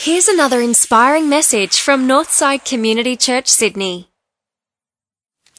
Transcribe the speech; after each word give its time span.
Here's 0.00 0.28
another 0.28 0.60
inspiring 0.60 1.28
message 1.28 1.80
from 1.80 2.06
Northside 2.06 2.64
Community 2.64 3.16
Church, 3.16 3.48
Sydney. 3.48 4.08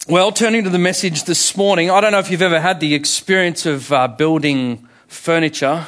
Well, 0.08 0.32
turning 0.32 0.64
to 0.64 0.70
the 0.70 0.80
message 0.80 1.26
this 1.26 1.58
morning, 1.58 1.92
I 1.92 2.00
don't 2.00 2.14
know 2.14 2.20
if 2.20 2.32
you've 2.32 2.42
ever 2.42 2.62
had 2.62 2.80
the 2.80 2.96
experience 2.96 3.66
of 3.66 3.92
uh, 3.92 4.08
building 4.08 4.88
furniture 5.08 5.86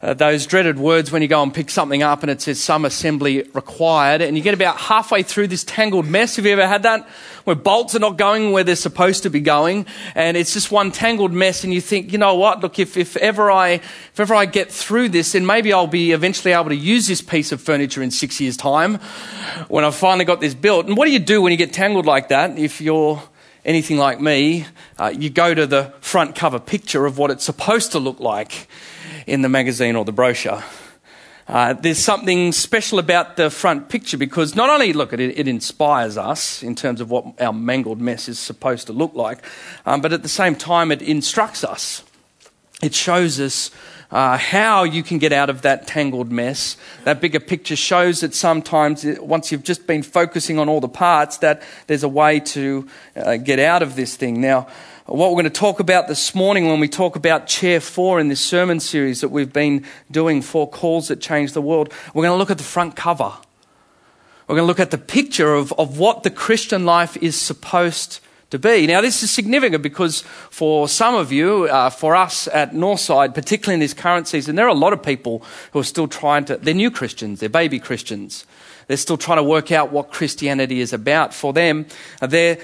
uh, 0.00 0.14
those 0.14 0.46
dreaded 0.46 0.78
words 0.78 1.10
when 1.10 1.22
you 1.22 1.28
go 1.28 1.42
and 1.42 1.52
pick 1.52 1.70
something 1.70 2.02
up 2.02 2.22
and 2.22 2.30
it 2.30 2.40
says 2.40 2.60
some 2.60 2.84
assembly 2.84 3.42
required, 3.54 4.22
and 4.22 4.36
you 4.36 4.42
get 4.42 4.54
about 4.54 4.76
halfway 4.76 5.22
through 5.22 5.48
this 5.48 5.64
tangled 5.64 6.06
mess. 6.06 6.36
Have 6.36 6.46
you 6.46 6.52
ever 6.52 6.66
had 6.66 6.84
that? 6.84 7.08
Where 7.44 7.56
bolts 7.56 7.94
are 7.94 7.98
not 7.98 8.18
going 8.18 8.52
where 8.52 8.62
they're 8.62 8.76
supposed 8.76 9.22
to 9.22 9.30
be 9.30 9.40
going, 9.40 9.86
and 10.14 10.36
it's 10.36 10.52
just 10.52 10.70
one 10.70 10.92
tangled 10.92 11.32
mess, 11.32 11.64
and 11.64 11.72
you 11.72 11.80
think, 11.80 12.12
you 12.12 12.18
know 12.18 12.34
what? 12.34 12.60
Look, 12.60 12.78
if, 12.78 12.96
if 12.96 13.16
ever 13.16 13.50
I 13.50 13.68
if 13.68 14.20
ever 14.20 14.34
I 14.34 14.44
get 14.44 14.70
through 14.70 15.08
this, 15.08 15.32
then 15.32 15.46
maybe 15.46 15.72
I'll 15.72 15.86
be 15.86 16.12
eventually 16.12 16.52
able 16.52 16.68
to 16.68 16.76
use 16.76 17.06
this 17.06 17.22
piece 17.22 17.52
of 17.52 17.60
furniture 17.60 18.02
in 18.02 18.10
six 18.10 18.40
years' 18.40 18.56
time 18.56 18.96
when 19.68 19.84
I've 19.84 19.94
finally 19.94 20.24
got 20.24 20.40
this 20.40 20.54
built. 20.54 20.86
And 20.86 20.96
what 20.96 21.06
do 21.06 21.12
you 21.12 21.18
do 21.18 21.40
when 21.42 21.52
you 21.52 21.58
get 21.58 21.72
tangled 21.72 22.06
like 22.06 22.28
that? 22.28 22.58
If 22.58 22.80
you're 22.80 23.22
anything 23.64 23.98
like 23.98 24.20
me, 24.20 24.66
uh, 24.98 25.12
you 25.16 25.30
go 25.30 25.54
to 25.54 25.66
the 25.66 25.92
front 26.00 26.34
cover 26.34 26.58
picture 26.58 27.06
of 27.06 27.18
what 27.18 27.30
it's 27.30 27.44
supposed 27.44 27.92
to 27.92 27.98
look 27.98 28.20
like 28.20 28.68
in 29.28 29.42
the 29.42 29.48
magazine 29.48 29.96
or 29.96 30.04
the 30.04 30.12
brochure. 30.12 30.62
Uh, 31.46 31.72
there's 31.72 31.98
something 31.98 32.52
special 32.52 32.98
about 32.98 33.36
the 33.36 33.48
front 33.48 33.88
picture 33.88 34.18
because 34.18 34.54
not 34.54 34.68
only, 34.68 34.92
look, 34.92 35.12
it, 35.14 35.20
it 35.20 35.48
inspires 35.48 36.18
us 36.18 36.62
in 36.62 36.74
terms 36.74 37.00
of 37.00 37.10
what 37.10 37.24
our 37.40 37.52
mangled 37.52 38.00
mess 38.00 38.28
is 38.28 38.38
supposed 38.38 38.86
to 38.86 38.92
look 38.92 39.14
like, 39.14 39.42
um, 39.86 40.00
but 40.02 40.12
at 40.12 40.22
the 40.22 40.28
same 40.28 40.54
time, 40.54 40.92
it 40.92 41.00
instructs 41.00 41.64
us. 41.64 42.02
It 42.82 42.94
shows 42.94 43.40
us 43.40 43.70
uh, 44.10 44.36
how 44.36 44.84
you 44.84 45.02
can 45.02 45.18
get 45.18 45.32
out 45.32 45.50
of 45.50 45.62
that 45.62 45.86
tangled 45.86 46.30
mess. 46.30 46.76
That 47.04 47.20
bigger 47.20 47.40
picture 47.40 47.76
shows 47.76 48.20
that 48.20 48.34
sometimes, 48.34 49.04
uh, 49.04 49.16
once 49.20 49.50
you've 49.50 49.64
just 49.64 49.86
been 49.86 50.02
focusing 50.02 50.58
on 50.58 50.68
all 50.68 50.80
the 50.80 50.88
parts, 50.88 51.38
that 51.38 51.62
there's 51.86 52.02
a 52.02 52.08
way 52.08 52.40
to 52.40 52.86
uh, 53.16 53.36
get 53.36 53.58
out 53.58 53.82
of 53.82 53.96
this 53.96 54.16
thing. 54.16 54.40
Now, 54.40 54.68
what 55.08 55.30
we're 55.30 55.36
going 55.36 55.44
to 55.44 55.50
talk 55.50 55.80
about 55.80 56.06
this 56.06 56.34
morning 56.34 56.66
when 56.66 56.80
we 56.80 56.88
talk 56.88 57.16
about 57.16 57.46
Chair 57.46 57.80
4 57.80 58.20
in 58.20 58.28
this 58.28 58.42
sermon 58.42 58.78
series 58.78 59.22
that 59.22 59.30
we've 59.30 59.54
been 59.54 59.86
doing 60.10 60.42
for 60.42 60.68
Calls 60.68 61.08
That 61.08 61.18
Change 61.18 61.54
the 61.54 61.62
World, 61.62 61.94
we're 62.12 62.24
going 62.24 62.34
to 62.34 62.36
look 62.36 62.50
at 62.50 62.58
the 62.58 62.64
front 62.64 62.94
cover. 62.94 63.32
We're 64.46 64.56
going 64.56 64.64
to 64.64 64.66
look 64.66 64.80
at 64.80 64.90
the 64.90 64.98
picture 64.98 65.54
of, 65.54 65.72
of 65.78 65.98
what 65.98 66.24
the 66.24 66.30
Christian 66.30 66.84
life 66.84 67.16
is 67.22 67.40
supposed 67.40 68.20
to 68.50 68.58
be. 68.58 68.86
Now, 68.86 69.00
this 69.00 69.22
is 69.22 69.30
significant 69.30 69.82
because 69.82 70.20
for 70.50 70.88
some 70.88 71.14
of 71.14 71.32
you, 71.32 71.64
uh, 71.64 71.88
for 71.88 72.14
us 72.14 72.46
at 72.48 72.72
Northside, 72.72 73.34
particularly 73.34 73.74
in 73.74 73.80
this 73.80 73.94
current 73.94 74.28
season, 74.28 74.56
there 74.56 74.66
are 74.66 74.68
a 74.68 74.74
lot 74.74 74.92
of 74.92 75.02
people 75.02 75.42
who 75.72 75.78
are 75.78 75.84
still 75.84 76.08
trying 76.08 76.44
to, 76.46 76.58
they're 76.58 76.74
new 76.74 76.90
Christians, 76.90 77.40
they're 77.40 77.48
baby 77.48 77.78
Christians. 77.78 78.44
They're 78.88 78.96
still 78.96 79.18
trying 79.18 79.36
to 79.36 79.44
work 79.44 79.70
out 79.70 79.92
what 79.92 80.10
Christianity 80.10 80.80
is 80.80 80.92
about. 80.92 81.32
For 81.32 81.52
them, 81.52 81.86
they 82.20 82.58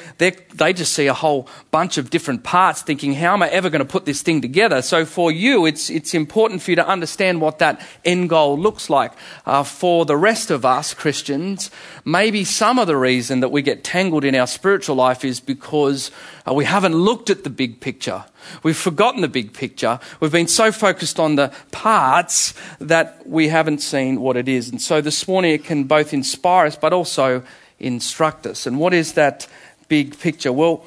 they 0.54 0.72
just 0.72 0.92
see 0.92 1.06
a 1.06 1.14
whole 1.14 1.48
bunch 1.70 1.98
of 1.98 2.10
different 2.10 2.44
parts, 2.44 2.82
thinking, 2.82 3.14
how 3.14 3.34
am 3.34 3.42
I 3.42 3.48
ever 3.48 3.70
going 3.70 3.80
to 3.80 3.92
put 3.92 4.04
this 4.04 4.22
thing 4.22 4.40
together? 4.40 4.82
So 4.82 5.04
for 5.04 5.30
you, 5.30 5.66
it's, 5.66 5.90
it's 5.90 6.14
important 6.14 6.62
for 6.62 6.70
you 6.70 6.76
to 6.76 6.86
understand 6.86 7.40
what 7.40 7.58
that 7.58 7.84
end 8.04 8.30
goal 8.30 8.58
looks 8.58 8.88
like. 8.88 9.12
Uh, 9.44 9.64
for 9.64 10.04
the 10.04 10.16
rest 10.16 10.50
of 10.50 10.64
us 10.64 10.94
Christians, 10.94 11.70
maybe 12.04 12.44
some 12.44 12.78
of 12.78 12.86
the 12.86 12.96
reason 12.96 13.40
that 13.40 13.50
we 13.50 13.62
get 13.62 13.84
tangled 13.84 14.24
in 14.24 14.34
our 14.34 14.46
spiritual 14.46 14.96
life 14.96 15.24
is 15.24 15.40
because 15.40 16.10
uh, 16.48 16.54
we 16.54 16.64
haven't 16.64 16.94
looked 16.94 17.30
at 17.30 17.44
the 17.44 17.50
big 17.50 17.80
picture. 17.80 18.24
We've 18.62 18.76
forgotten 18.76 19.20
the 19.20 19.28
big 19.28 19.52
picture. 19.52 19.98
We've 20.20 20.32
been 20.32 20.48
so 20.48 20.72
focused 20.72 21.20
on 21.20 21.36
the 21.36 21.52
parts 21.70 22.54
that 22.78 23.26
we 23.26 23.48
haven't 23.48 23.78
seen 23.78 24.20
what 24.20 24.36
it 24.36 24.48
is. 24.48 24.68
And 24.68 24.80
so 24.80 25.00
this 25.00 25.26
morning 25.28 25.52
it 25.52 25.64
can 25.64 25.84
both 25.84 26.12
inspire 26.12 26.66
us 26.66 26.76
but 26.76 26.92
also 26.92 27.42
instruct 27.78 28.46
us. 28.46 28.66
And 28.66 28.78
what 28.78 28.94
is 28.94 29.14
that 29.14 29.46
big 29.88 30.18
picture? 30.18 30.52
Well, 30.52 30.84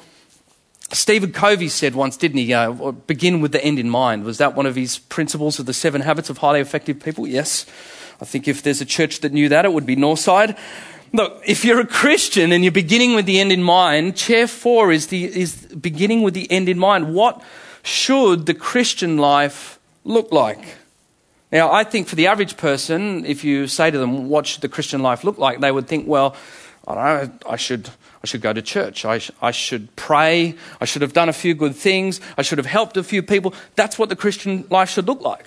Stephen 0.90 1.32
Covey 1.32 1.68
said 1.68 1.94
once, 1.94 2.16
didn't 2.16 2.38
he? 2.38 2.54
Uh, 2.54 2.72
begin 2.92 3.40
with 3.40 3.52
the 3.52 3.62
end 3.62 3.78
in 3.78 3.90
mind. 3.90 4.24
Was 4.24 4.38
that 4.38 4.54
one 4.54 4.64
of 4.64 4.74
his 4.74 4.98
principles 4.98 5.58
of 5.58 5.66
the 5.66 5.74
seven 5.74 6.00
habits 6.00 6.30
of 6.30 6.38
highly 6.38 6.60
effective 6.60 6.98
people? 7.00 7.26
Yes. 7.26 7.66
I 8.20 8.24
think 8.24 8.48
if 8.48 8.62
there's 8.62 8.80
a 8.80 8.86
church 8.86 9.20
that 9.20 9.32
knew 9.32 9.48
that, 9.50 9.64
it 9.64 9.72
would 9.72 9.86
be 9.86 9.96
Northside. 9.96 10.58
Look, 11.12 11.42
if 11.46 11.64
you're 11.64 11.80
a 11.80 11.86
Christian 11.86 12.52
and 12.52 12.62
you're 12.62 12.72
beginning 12.72 13.14
with 13.14 13.26
the 13.26 13.40
end 13.40 13.50
in 13.50 13.62
mind, 13.62 14.16
chair 14.16 14.46
four 14.46 14.92
is, 14.92 15.06
the, 15.06 15.24
is 15.24 15.66
beginning 15.66 16.22
with 16.22 16.34
the 16.34 16.50
end 16.50 16.68
in 16.68 16.78
mind. 16.78 17.14
What 17.14 17.42
should 17.82 18.46
the 18.46 18.54
Christian 18.54 19.16
life 19.16 19.78
look 20.04 20.30
like? 20.32 20.76
Now, 21.50 21.72
I 21.72 21.84
think 21.84 22.08
for 22.08 22.16
the 22.16 22.26
average 22.26 22.58
person, 22.58 23.24
if 23.24 23.42
you 23.42 23.68
say 23.68 23.90
to 23.90 23.98
them, 23.98 24.28
what 24.28 24.46
should 24.46 24.60
the 24.60 24.68
Christian 24.68 25.02
life 25.02 25.24
look 25.24 25.38
like? 25.38 25.60
They 25.60 25.72
would 25.72 25.88
think, 25.88 26.06
well, 26.06 26.36
I 26.86 26.94
don't 26.94 27.04
know, 27.04 27.50
I 27.50 27.56
should, 27.56 27.88
I 28.22 28.26
should 28.26 28.42
go 28.42 28.52
to 28.52 28.60
church. 28.60 29.06
I, 29.06 29.18
sh- 29.18 29.30
I 29.40 29.50
should 29.50 29.94
pray. 29.96 30.56
I 30.78 30.84
should 30.84 31.00
have 31.00 31.14
done 31.14 31.30
a 31.30 31.32
few 31.32 31.54
good 31.54 31.74
things. 31.74 32.20
I 32.36 32.42
should 32.42 32.58
have 32.58 32.66
helped 32.66 32.98
a 32.98 33.02
few 33.02 33.22
people. 33.22 33.54
That's 33.76 33.98
what 33.98 34.10
the 34.10 34.16
Christian 34.16 34.66
life 34.68 34.90
should 34.90 35.06
look 35.06 35.22
like. 35.22 35.46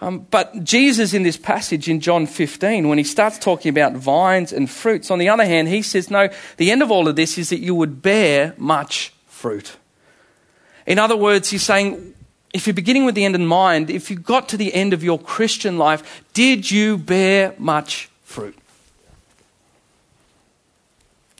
Um, 0.00 0.26
but 0.30 0.62
Jesus, 0.62 1.12
in 1.12 1.24
this 1.24 1.36
passage 1.36 1.88
in 1.88 2.00
John 2.00 2.26
15, 2.26 2.88
when 2.88 2.98
he 2.98 3.04
starts 3.04 3.36
talking 3.36 3.70
about 3.70 3.94
vines 3.94 4.52
and 4.52 4.70
fruits, 4.70 5.10
on 5.10 5.18
the 5.18 5.28
other 5.28 5.44
hand, 5.44 5.68
he 5.68 5.82
says, 5.82 6.10
no, 6.10 6.28
the 6.56 6.70
end 6.70 6.82
of 6.82 6.90
all 6.90 7.08
of 7.08 7.16
this 7.16 7.36
is 7.36 7.50
that 7.50 7.58
you 7.58 7.74
would 7.74 8.00
bear 8.00 8.54
much 8.56 9.12
fruit. 9.26 9.76
In 10.86 10.98
other 10.98 11.16
words, 11.16 11.50
he's 11.50 11.64
saying, 11.64 12.14
if 12.54 12.66
you're 12.66 12.74
beginning 12.74 13.04
with 13.04 13.16
the 13.16 13.24
end 13.24 13.34
in 13.34 13.46
mind, 13.46 13.90
if 13.90 14.10
you 14.10 14.16
got 14.16 14.48
to 14.50 14.56
the 14.56 14.72
end 14.72 14.92
of 14.92 15.02
your 15.02 15.18
Christian 15.18 15.78
life, 15.78 16.24
did 16.32 16.70
you 16.70 16.96
bear 16.96 17.54
much 17.58 18.08
fruit? 18.22 18.56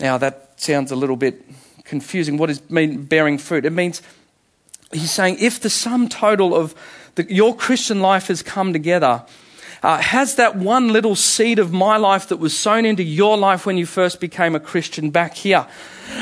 Now, 0.01 0.19
that 0.19 0.61
sounds 0.61 0.91
a 0.91 0.97
little 0.97 1.17
bit 1.17 1.45
confusing. 1.85 2.37
What 2.37 2.47
does 2.47 2.69
mean 2.69 3.05
bearing 3.05 3.39
fruit? 3.39 3.65
It 3.65 3.71
means 3.71 4.03
he's 4.93 5.11
saying 5.11 5.39
if 5.41 5.61
the 5.61 5.71
sum 5.71 6.09
total 6.09 6.55
of 6.55 6.75
the, 7.19 7.33
your 7.33 7.55
Christian 7.55 8.01
life 8.01 8.29
has 8.29 8.43
come 8.43 8.73
together, 8.73 9.25
uh, 9.83 9.99
has 9.99 10.37
that 10.37 10.57
one 10.57 10.93
little 10.93 11.15
seed 11.15 11.59
of 11.59 11.73
my 11.73 11.97
life 11.97 12.29
that 12.29 12.39
was 12.39 12.57
sown 12.57 12.85
into 12.85 13.03
your 13.03 13.37
life 13.37 13.67
when 13.67 13.77
you 13.77 13.87
first 13.87 14.21
became 14.21 14.55
a 14.55 14.61
Christian 14.61 15.11
back 15.11 15.35
here, 15.35 15.67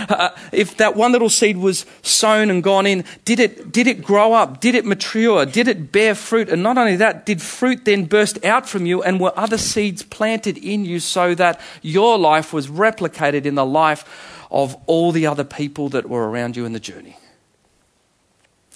uh, 0.09 0.31
if 0.53 0.77
that 0.79 0.97
one 0.97 1.13
little 1.13 1.29
seed 1.29 1.57
was 1.57 1.87
sown 2.03 2.51
and 2.51 2.63
gone 2.63 2.87
in, 2.87 3.05
did 3.25 3.39
it, 3.39 3.73
did 3.73 3.87
it 3.87 4.03
grow 4.03 4.33
up? 4.33 4.61
Did 4.61 4.75
it 4.75 4.85
mature? 4.85 5.47
Did 5.47 5.69
it 5.69 5.93
bear 5.93 6.15
fruit? 6.15 6.49
And 6.49 6.63
not 6.63 6.77
only 6.77 6.97
that, 6.97 7.25
did 7.25 7.41
fruit 7.41 7.85
then 7.85 8.07
burst 8.07 8.45
out 8.45 8.69
from 8.69 8.85
you 8.85 9.03
and 9.03 9.21
were 9.21 9.33
other 9.39 9.59
seeds 9.59 10.03
planted 10.03 10.59
in 10.59 10.85
you 10.85 11.01
so 11.01 11.35
that 11.37 11.61
your 11.83 12.19
life 12.19 12.53
was 12.53 12.69
replicated 12.69 13.47
in 13.47 13.55
the 13.55 13.67
life 13.67 14.43
of 14.51 14.77
all 14.87 15.13
the 15.13 15.27
other 15.27 15.45
people 15.45 15.89
that 15.91 16.09
were 16.09 16.29
around 16.29 16.57
you 16.57 16.65
in 16.65 16.73
the 16.73 16.81
journey? 16.81 17.17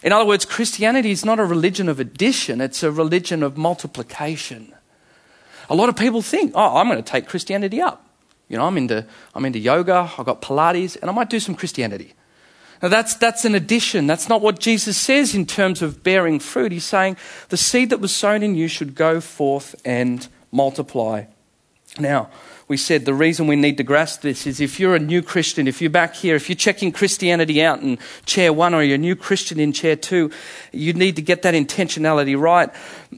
In 0.03 0.12
other 0.12 0.25
words, 0.25 0.44
Christianity 0.44 1.11
is 1.11 1.25
not 1.25 1.38
a 1.38 1.44
religion 1.44 1.88
of 1.88 2.00
addition, 2.00 2.61
it's 2.61 2.83
a 2.83 2.91
religion 2.91 3.43
of 3.43 3.56
multiplication. 3.56 4.75
A 5.69 5.75
lot 5.75 5.88
of 5.88 5.97
people 5.97 6.22
think, 6.22 6.53
oh, 6.55 6.77
I'm 6.78 6.88
going 6.88 7.03
to 7.03 7.09
take 7.09 7.28
Christianity 7.28 7.81
up. 7.81 8.05
You 8.49 8.56
know, 8.56 8.66
I'm 8.66 8.77
into, 8.77 9.06
I'm 9.34 9.44
into 9.44 9.61
yoga, 9.61 10.11
I've 10.19 10.27
got 10.27 10.43
Pilates, 10.43 10.97
and 11.00 11.09
I 11.09 11.12
might 11.12 11.31
do 11.31 11.38
some 11.38 11.55
Christianity. 11.55 12.15
Now, 12.83 12.88
that's, 12.88 13.15
that's 13.15 13.44
an 13.44 13.55
addition. 13.55 14.06
That's 14.06 14.28
not 14.28 14.41
what 14.41 14.59
Jesus 14.59 14.97
says 14.97 15.34
in 15.34 15.44
terms 15.47 15.83
of 15.83 16.03
bearing 16.03 16.41
fruit. 16.41 16.72
He's 16.72 16.84
saying 16.84 17.17
the 17.50 17.56
seed 17.56 17.91
that 17.91 18.00
was 18.00 18.15
sown 18.15 18.43
in 18.43 18.55
you 18.55 18.69
should 18.69 18.94
go 18.94 19.21
forth 19.21 19.81
and 19.84 20.27
multiply. 20.50 21.25
Now, 21.99 22.31
we 22.70 22.76
said 22.76 23.04
the 23.04 23.12
reason 23.12 23.48
we 23.48 23.56
need 23.56 23.78
to 23.78 23.82
grasp 23.82 24.20
this 24.20 24.47
is 24.47 24.60
if 24.60 24.78
you're 24.78 24.94
a 24.94 25.00
new 25.00 25.22
Christian, 25.22 25.66
if 25.66 25.81
you're 25.81 25.91
back 25.91 26.14
here, 26.14 26.36
if 26.36 26.48
you're 26.48 26.54
checking 26.54 26.92
Christianity 26.92 27.60
out 27.60 27.82
in 27.82 27.98
chair 28.26 28.53
one 28.53 28.75
or 28.75 28.82
you're 28.84 28.94
a 28.94 28.98
new 28.98 29.16
Christian 29.16 29.58
in 29.58 29.72
chair 29.72 29.97
two, 29.97 30.31
you 30.70 30.92
need 30.92 31.16
to 31.16 31.22
get 31.22 31.42
that 31.42 31.54
intentionality 31.54 32.41
right. 32.41 32.70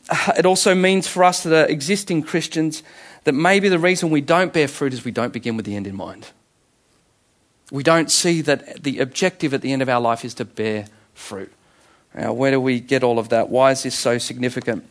It 0.38 0.46
also 0.46 0.74
means 0.74 1.06
for 1.06 1.22
us 1.22 1.42
that 1.42 1.52
are 1.52 1.70
existing 1.70 2.22
Christians 2.22 2.82
that 3.24 3.34
maybe 3.34 3.68
the 3.68 3.78
reason 3.78 4.08
we 4.08 4.22
don't 4.22 4.54
bear 4.54 4.68
fruit 4.68 4.94
is 4.94 5.04
we 5.04 5.10
don't 5.10 5.34
begin 5.34 5.58
with 5.58 5.66
the 5.66 5.76
end 5.76 5.86
in 5.86 5.96
mind. 5.96 6.30
We 7.70 7.82
don't 7.82 8.10
see 8.10 8.40
that 8.40 8.82
the 8.82 9.00
objective 9.00 9.52
at 9.52 9.60
the 9.60 9.74
end 9.74 9.82
of 9.82 9.88
our 9.90 10.00
life 10.00 10.24
is 10.24 10.32
to 10.34 10.46
bear 10.46 10.86
fruit. 11.12 11.52
Now, 12.14 12.32
where 12.32 12.52
do 12.52 12.58
we 12.58 12.80
get 12.80 13.02
all 13.04 13.18
of 13.18 13.28
that? 13.28 13.50
Why 13.50 13.72
is 13.72 13.82
this 13.82 13.94
so 13.94 14.16
significant? 14.16 14.88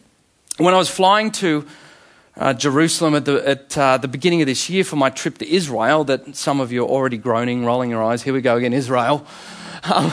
When 0.57 0.75
I 0.75 0.77
was 0.77 0.87
flying 0.91 1.31
to 1.41 1.65
uh, 2.41 2.53
Jerusalem 2.53 3.13
at, 3.13 3.25
the, 3.25 3.47
at 3.47 3.77
uh, 3.77 3.97
the 3.97 4.07
beginning 4.07 4.41
of 4.41 4.47
this 4.47 4.67
year 4.67 4.83
for 4.83 4.95
my 4.95 5.11
trip 5.11 5.37
to 5.37 5.47
Israel, 5.47 6.03
that 6.05 6.35
some 6.35 6.59
of 6.59 6.71
you 6.71 6.83
are 6.83 6.87
already 6.89 7.17
groaning, 7.17 7.65
rolling 7.65 7.91
your 7.91 8.03
eyes. 8.03 8.23
Here 8.23 8.33
we 8.33 8.41
go 8.41 8.57
again, 8.57 8.73
Israel. 8.73 9.25
Um, 9.83 10.11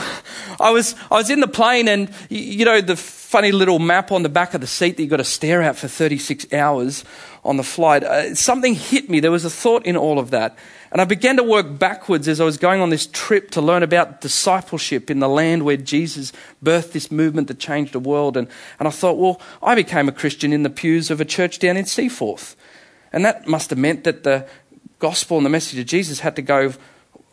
I, 0.59 0.71
was, 0.71 0.95
I 1.11 1.17
was 1.17 1.29
in 1.29 1.41
the 1.41 1.47
plane, 1.47 1.87
and 1.87 2.09
you 2.27 2.65
know, 2.65 2.81
the 2.81 2.95
funny 3.29 3.51
little 3.51 3.77
map 3.77 4.11
on 4.11 4.23
the 4.23 4.27
back 4.27 4.55
of 4.55 4.61
the 4.61 4.65
seat 4.65 4.97
that 4.97 5.03
you've 5.03 5.09
got 5.11 5.17
to 5.17 5.23
stare 5.23 5.61
at 5.61 5.75
for 5.75 5.87
36 5.87 6.51
hours 6.51 7.05
on 7.45 7.57
the 7.57 7.63
flight. 7.63 8.03
Uh, 8.03 8.33
something 8.33 8.73
hit 8.73 9.07
me. 9.07 9.19
There 9.19 9.29
was 9.29 9.45
a 9.45 9.51
thought 9.51 9.85
in 9.85 9.95
all 9.95 10.17
of 10.17 10.31
that. 10.31 10.57
And 10.91 10.99
I 10.99 11.05
began 11.05 11.37
to 11.37 11.43
work 11.43 11.77
backwards 11.77 12.27
as 12.27 12.41
I 12.41 12.43
was 12.43 12.57
going 12.57 12.81
on 12.81 12.89
this 12.89 13.05
trip 13.05 13.51
to 13.51 13.61
learn 13.61 13.83
about 13.83 14.21
discipleship 14.21 15.11
in 15.11 15.19
the 15.19 15.29
land 15.29 15.61
where 15.61 15.77
Jesus 15.77 16.33
birthed 16.63 16.93
this 16.93 17.11
movement 17.11 17.49
that 17.49 17.59
changed 17.59 17.93
the 17.93 17.99
world. 17.99 18.35
And, 18.35 18.47
and 18.79 18.87
I 18.87 18.91
thought, 18.91 19.19
well, 19.19 19.39
I 19.61 19.75
became 19.75 20.09
a 20.09 20.11
Christian 20.11 20.51
in 20.51 20.63
the 20.63 20.69
pews 20.71 21.11
of 21.11 21.21
a 21.21 21.25
church 21.25 21.59
down 21.59 21.77
in 21.77 21.85
Seaforth. 21.85 22.55
And 23.13 23.23
that 23.25 23.47
must 23.47 23.69
have 23.69 23.77
meant 23.77 24.05
that 24.05 24.23
the 24.23 24.47
gospel 24.97 25.37
and 25.37 25.45
the 25.45 25.51
message 25.51 25.77
of 25.77 25.85
Jesus 25.85 26.21
had 26.21 26.35
to 26.35 26.41
go 26.41 26.73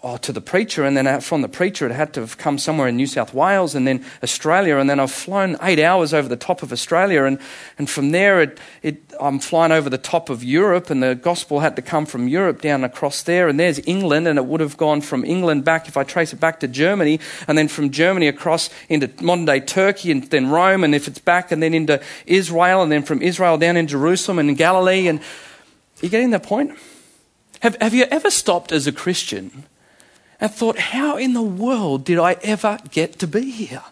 oh, 0.06 0.16
to 0.18 0.32
the 0.32 0.40
preacher, 0.40 0.84
and 0.84 0.96
then 0.96 1.20
from 1.20 1.42
the 1.42 1.48
preacher, 1.48 1.84
it 1.84 1.92
had 1.92 2.14
to 2.14 2.20
have 2.20 2.38
come 2.38 2.58
somewhere 2.58 2.86
in 2.86 2.94
New 2.94 3.08
South 3.08 3.34
Wales 3.34 3.74
and 3.74 3.88
then 3.88 4.04
Australia, 4.22 4.76
and 4.76 4.88
then 4.88 5.00
I've 5.00 5.10
flown 5.10 5.56
eight 5.60 5.80
hours 5.80 6.14
over 6.14 6.28
the 6.28 6.36
top 6.36 6.62
of 6.62 6.72
Australia, 6.72 7.24
and, 7.24 7.40
and 7.76 7.90
from 7.90 8.12
there, 8.12 8.40
it, 8.40 8.60
it, 8.82 9.02
I'm 9.20 9.40
flying 9.40 9.72
over 9.72 9.90
the 9.90 9.98
top 9.98 10.30
of 10.30 10.44
Europe, 10.44 10.90
and 10.90 11.02
the 11.02 11.16
gospel 11.16 11.58
had 11.58 11.74
to 11.74 11.82
come 11.82 12.06
from 12.06 12.28
Europe 12.28 12.62
down 12.62 12.84
across 12.84 13.24
there, 13.24 13.48
and 13.48 13.58
there's 13.58 13.80
England, 13.84 14.28
and 14.28 14.38
it 14.38 14.46
would 14.46 14.60
have 14.60 14.76
gone 14.76 15.00
from 15.00 15.24
England 15.24 15.64
back, 15.64 15.88
if 15.88 15.96
I 15.96 16.04
trace 16.04 16.32
it 16.32 16.38
back 16.38 16.60
to 16.60 16.68
Germany, 16.68 17.18
and 17.48 17.58
then 17.58 17.66
from 17.66 17.90
Germany 17.90 18.28
across 18.28 18.70
into 18.88 19.10
modern 19.20 19.44
day 19.44 19.58
Turkey, 19.58 20.12
and 20.12 20.22
then 20.30 20.50
Rome, 20.50 20.84
and 20.84 20.94
if 20.94 21.08
it's 21.08 21.18
back, 21.18 21.50
and 21.50 21.60
then 21.60 21.74
into 21.74 22.00
Israel, 22.26 22.80
and 22.80 22.92
then 22.92 23.02
from 23.02 23.22
Israel 23.22 23.58
down 23.58 23.76
in 23.76 23.88
Jerusalem 23.88 24.38
and 24.38 24.56
Galilee, 24.56 25.08
and 25.08 25.18
are 25.18 26.02
you 26.02 26.10
getting 26.10 26.30
the 26.30 26.38
point? 26.38 26.78
Have, 27.60 27.76
have 27.80 27.92
you 27.92 28.04
ever 28.04 28.30
stopped 28.30 28.70
as 28.70 28.86
a 28.86 28.92
Christian 28.92 29.64
and 30.40 30.50
thought, 30.50 30.78
how 30.78 31.16
in 31.16 31.32
the 31.32 31.42
world 31.42 32.04
did 32.04 32.18
I 32.18 32.36
ever 32.42 32.78
get 32.90 33.18
to 33.20 33.26
be 33.26 33.50
here? 33.50 33.82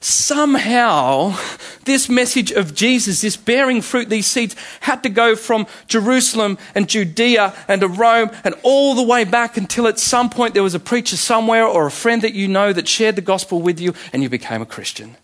Somehow, 0.00 1.36
this 1.84 2.08
message 2.08 2.52
of 2.52 2.74
Jesus, 2.74 3.22
this 3.22 3.36
bearing 3.36 3.80
fruit, 3.80 4.08
these 4.08 4.26
seeds, 4.26 4.54
had 4.80 5.02
to 5.02 5.08
go 5.08 5.34
from 5.34 5.66
Jerusalem 5.88 6.58
and 6.74 6.88
Judea 6.88 7.54
and 7.66 7.80
to 7.80 7.88
Rome 7.88 8.30
and 8.44 8.54
all 8.62 8.94
the 8.94 9.02
way 9.02 9.24
back 9.24 9.56
until 9.56 9.86
at 9.86 9.98
some 9.98 10.28
point 10.28 10.54
there 10.54 10.62
was 10.62 10.74
a 10.74 10.80
preacher 10.80 11.16
somewhere 11.16 11.66
or 11.66 11.86
a 11.86 11.90
friend 11.90 12.22
that 12.22 12.34
you 12.34 12.46
know 12.46 12.72
that 12.72 12.88
shared 12.88 13.16
the 13.16 13.22
gospel 13.22 13.62
with 13.62 13.80
you 13.80 13.94
and 14.12 14.22
you 14.22 14.28
became 14.28 14.60
a 14.60 14.66
Christian. 14.66 15.16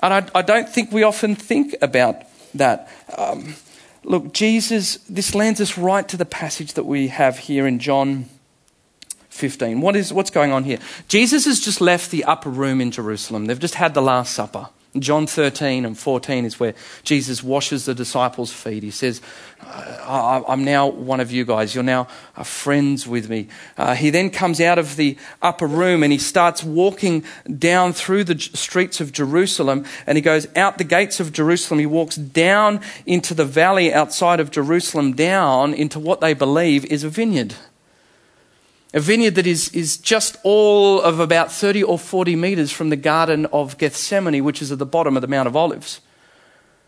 And 0.00 0.14
I, 0.14 0.26
I 0.34 0.42
don't 0.42 0.68
think 0.68 0.90
we 0.90 1.02
often 1.02 1.34
think 1.34 1.76
about 1.82 2.22
that. 2.54 2.88
Um, 3.16 3.54
Look, 4.08 4.32
Jesus, 4.32 4.96
this 5.06 5.34
lands 5.34 5.60
us 5.60 5.76
right 5.76 6.08
to 6.08 6.16
the 6.16 6.24
passage 6.24 6.72
that 6.72 6.84
we 6.84 7.08
have 7.08 7.40
here 7.40 7.66
in 7.66 7.78
John 7.78 8.24
15. 9.28 9.82
What 9.82 9.96
is, 9.96 10.14
what's 10.14 10.30
going 10.30 10.50
on 10.50 10.64
here? 10.64 10.78
Jesus 11.08 11.44
has 11.44 11.60
just 11.60 11.82
left 11.82 12.10
the 12.10 12.24
upper 12.24 12.48
room 12.48 12.80
in 12.80 12.90
Jerusalem. 12.90 13.44
They've 13.44 13.58
just 13.58 13.74
had 13.74 13.92
the 13.92 14.00
Last 14.00 14.32
Supper. 14.32 14.70
John 14.98 15.26
13 15.26 15.84
and 15.84 15.98
14 15.98 16.44
is 16.46 16.58
where 16.58 16.74
Jesus 17.02 17.42
washes 17.42 17.84
the 17.84 17.94
disciples' 17.94 18.52
feet. 18.52 18.82
He 18.82 18.90
says, 18.90 19.20
I'm 19.60 20.64
now 20.64 20.86
one 20.86 21.20
of 21.20 21.30
you 21.30 21.44
guys. 21.44 21.74
You're 21.74 21.84
now 21.84 22.04
friends 22.42 23.06
with 23.06 23.28
me. 23.28 23.48
Uh, 23.76 23.94
he 23.94 24.08
then 24.10 24.30
comes 24.30 24.60
out 24.60 24.78
of 24.78 24.96
the 24.96 25.18
upper 25.42 25.66
room 25.66 26.02
and 26.02 26.10
he 26.10 26.18
starts 26.18 26.64
walking 26.64 27.24
down 27.58 27.92
through 27.92 28.24
the 28.24 28.38
streets 28.38 29.00
of 29.00 29.12
Jerusalem 29.12 29.84
and 30.06 30.16
he 30.16 30.22
goes 30.22 30.46
out 30.56 30.78
the 30.78 30.84
gates 30.84 31.20
of 31.20 31.32
Jerusalem. 31.32 31.80
He 31.80 31.86
walks 31.86 32.16
down 32.16 32.80
into 33.04 33.34
the 33.34 33.44
valley 33.44 33.92
outside 33.92 34.40
of 34.40 34.50
Jerusalem, 34.50 35.12
down 35.14 35.74
into 35.74 35.98
what 35.98 36.20
they 36.20 36.32
believe 36.32 36.86
is 36.86 37.04
a 37.04 37.10
vineyard. 37.10 37.54
A 38.94 39.00
vineyard 39.00 39.34
that 39.34 39.46
is, 39.46 39.68
is 39.70 39.98
just 39.98 40.38
all 40.42 41.00
of 41.00 41.20
about 41.20 41.52
30 41.52 41.82
or 41.82 41.98
40 41.98 42.36
meters 42.36 42.72
from 42.72 42.88
the 42.88 42.96
Garden 42.96 43.44
of 43.46 43.76
Gethsemane, 43.76 44.42
which 44.42 44.62
is 44.62 44.72
at 44.72 44.78
the 44.78 44.86
bottom 44.86 45.16
of 45.16 45.20
the 45.20 45.28
Mount 45.28 45.46
of 45.46 45.56
Olives. 45.56 46.00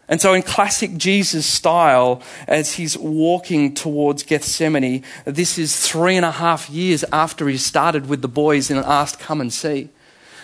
And 0.09 0.21
so, 0.21 0.33
in 0.33 0.43
classic 0.43 0.97
Jesus 0.97 1.47
style, 1.47 2.21
as 2.49 2.73
he's 2.75 2.99
walking 2.99 3.75
towards 3.75 4.25
Gethsemane, 4.25 5.05
this 5.25 5.57
is 5.57 5.87
three 5.87 6.17
and 6.17 6.27
a 6.27 6.33
half 6.33 6.69
years 6.69 7.05
after 7.13 7.49
he 7.49 7.57
started 7.57 8.09
with 8.09 8.23
the 8.23 8.29
boys 8.29 8.71
and 8.71 8.81
asked, 8.81 9.21
Come 9.21 9.41
and 9.41 9.53
see. 9.53 9.89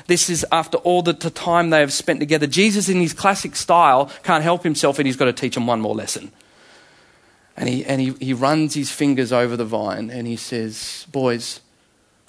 This 0.07 0.31
is 0.31 0.47
after 0.53 0.79
all 0.79 1.03
the 1.03 1.15
time 1.15 1.71
they 1.71 1.81
have 1.81 1.93
spent 1.93 2.21
together. 2.21 2.47
Jesus, 2.47 2.89
in 2.89 3.01
his 3.01 3.13
classic 3.13 3.57
style, 3.57 4.11
can't 4.23 4.45
help 4.45 4.63
himself 4.63 5.01
and 5.01 5.07
he's 5.07 5.17
got 5.17 5.25
to 5.25 5.33
teach 5.33 5.55
them 5.55 5.67
one 5.67 5.81
more 5.81 5.97
lesson. 5.97 6.31
And 7.57 7.69
he, 7.69 7.85
and 7.85 8.01
he, 8.01 8.13
he 8.21 8.35
runs 8.35 8.75
his 8.75 8.91
fingers 8.91 9.33
over 9.33 9.57
the 9.57 9.65
vine 9.65 10.11
and 10.11 10.27
he 10.27 10.37
says, 10.37 11.07
Boys, 11.11 11.61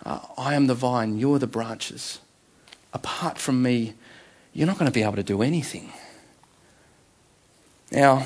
uh, 0.05 0.19
I 0.37 0.53
am 0.53 0.67
the 0.67 0.75
vine, 0.75 1.17
you're 1.17 1.39
the 1.39 1.47
branches. 1.47 2.19
Apart 2.93 3.37
from 3.37 3.61
me, 3.61 3.93
you're 4.53 4.67
not 4.67 4.77
going 4.77 4.89
to 4.89 4.93
be 4.93 5.03
able 5.03 5.17
to 5.17 5.23
do 5.23 5.41
anything. 5.41 5.91
Now, 7.91 8.25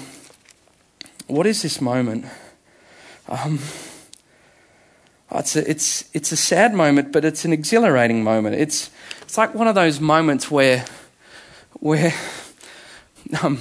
what 1.27 1.47
is 1.47 1.61
this 1.63 1.81
moment? 1.81 2.25
Um, 3.27 3.59
it's, 5.31 5.55
a, 5.55 5.69
it's, 5.69 6.09
it's 6.13 6.31
a 6.31 6.37
sad 6.37 6.73
moment, 6.73 7.11
but 7.11 7.25
it's 7.25 7.45
an 7.45 7.53
exhilarating 7.53 8.23
moment. 8.23 8.55
It's, 8.55 8.91
it's 9.21 9.37
like 9.37 9.55
one 9.55 9.67
of 9.67 9.75
those 9.75 9.99
moments 9.99 10.51
where, 10.51 10.85
where 11.79 12.13
um, 13.41 13.59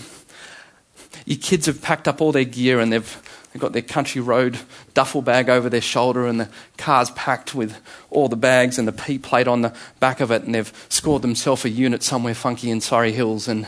your 1.25 1.39
kids 1.39 1.67
have 1.67 1.81
packed 1.81 2.07
up 2.07 2.21
all 2.21 2.33
their 2.33 2.45
gear 2.45 2.81
and 2.81 2.93
they've 2.93 3.23
They've 3.53 3.61
got 3.61 3.73
their 3.73 3.83
country 3.83 4.21
road 4.21 4.59
duffel 4.95 5.23
bag 5.23 5.49
over 5.49 5.69
their 5.69 5.81
shoulder, 5.81 6.27
and 6.27 6.41
the 6.41 6.49
car's 6.77 7.11
packed 7.11 7.55
with 7.55 7.77
all 8.09 8.29
the 8.29 8.37
bags 8.37 8.79
and 8.79 8.87
the 8.87 8.93
P 8.93 9.19
plate 9.19 9.49
on 9.49 9.63
the 9.63 9.75
back 9.99 10.21
of 10.21 10.31
it, 10.31 10.45
and 10.45 10.55
they've 10.55 10.73
scored 10.89 11.23
themselves 11.23 11.65
a 11.65 11.69
unit 11.69 12.03
somewhere 12.03 12.35
funky 12.35 12.71
in 12.71 12.81
Surry 12.81 13.13
Hills. 13.13 13.49
And, 13.49 13.67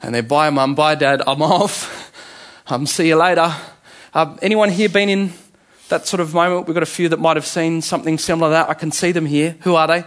and 0.00 0.14
they're, 0.14 0.22
bye, 0.22 0.48
mum, 0.50 0.74
bye, 0.74 0.94
dad, 0.94 1.22
I'm 1.26 1.42
off. 1.42 2.06
Um, 2.70 2.84
see 2.84 3.08
you 3.08 3.16
later. 3.16 3.50
Uh, 4.12 4.36
anyone 4.42 4.68
here 4.68 4.90
been 4.90 5.08
in 5.08 5.32
that 5.88 6.06
sort 6.06 6.20
of 6.20 6.34
moment? 6.34 6.66
We've 6.66 6.74
got 6.74 6.82
a 6.82 6.86
few 6.86 7.08
that 7.08 7.18
might 7.18 7.38
have 7.38 7.46
seen 7.46 7.80
something 7.80 8.18
similar 8.18 8.48
to 8.48 8.50
that. 8.50 8.68
I 8.68 8.74
can 8.74 8.92
see 8.92 9.10
them 9.10 9.24
here. 9.24 9.56
Who 9.60 9.74
are 9.74 9.86
they? 9.86 10.04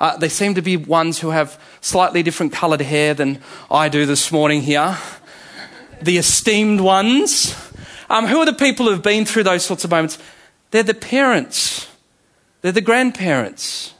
Uh, 0.00 0.16
they 0.16 0.28
seem 0.28 0.56
to 0.56 0.60
be 0.60 0.76
ones 0.76 1.20
who 1.20 1.30
have 1.30 1.62
slightly 1.80 2.24
different 2.24 2.52
coloured 2.52 2.80
hair 2.80 3.14
than 3.14 3.40
I 3.70 3.88
do 3.88 4.06
this 4.06 4.32
morning 4.32 4.62
here. 4.62 4.98
The 6.02 6.18
esteemed 6.18 6.80
ones. 6.80 7.54
Um, 8.10 8.26
who 8.26 8.38
are 8.38 8.46
the 8.46 8.52
people 8.52 8.86
who 8.86 8.92
have 8.92 9.04
been 9.04 9.24
through 9.24 9.44
those 9.44 9.64
sorts 9.64 9.84
of 9.84 9.90
moments? 9.92 10.18
They're 10.72 10.82
the 10.82 10.94
parents, 10.94 11.88
they're 12.60 12.72
the 12.72 12.80
grandparents. 12.80 13.94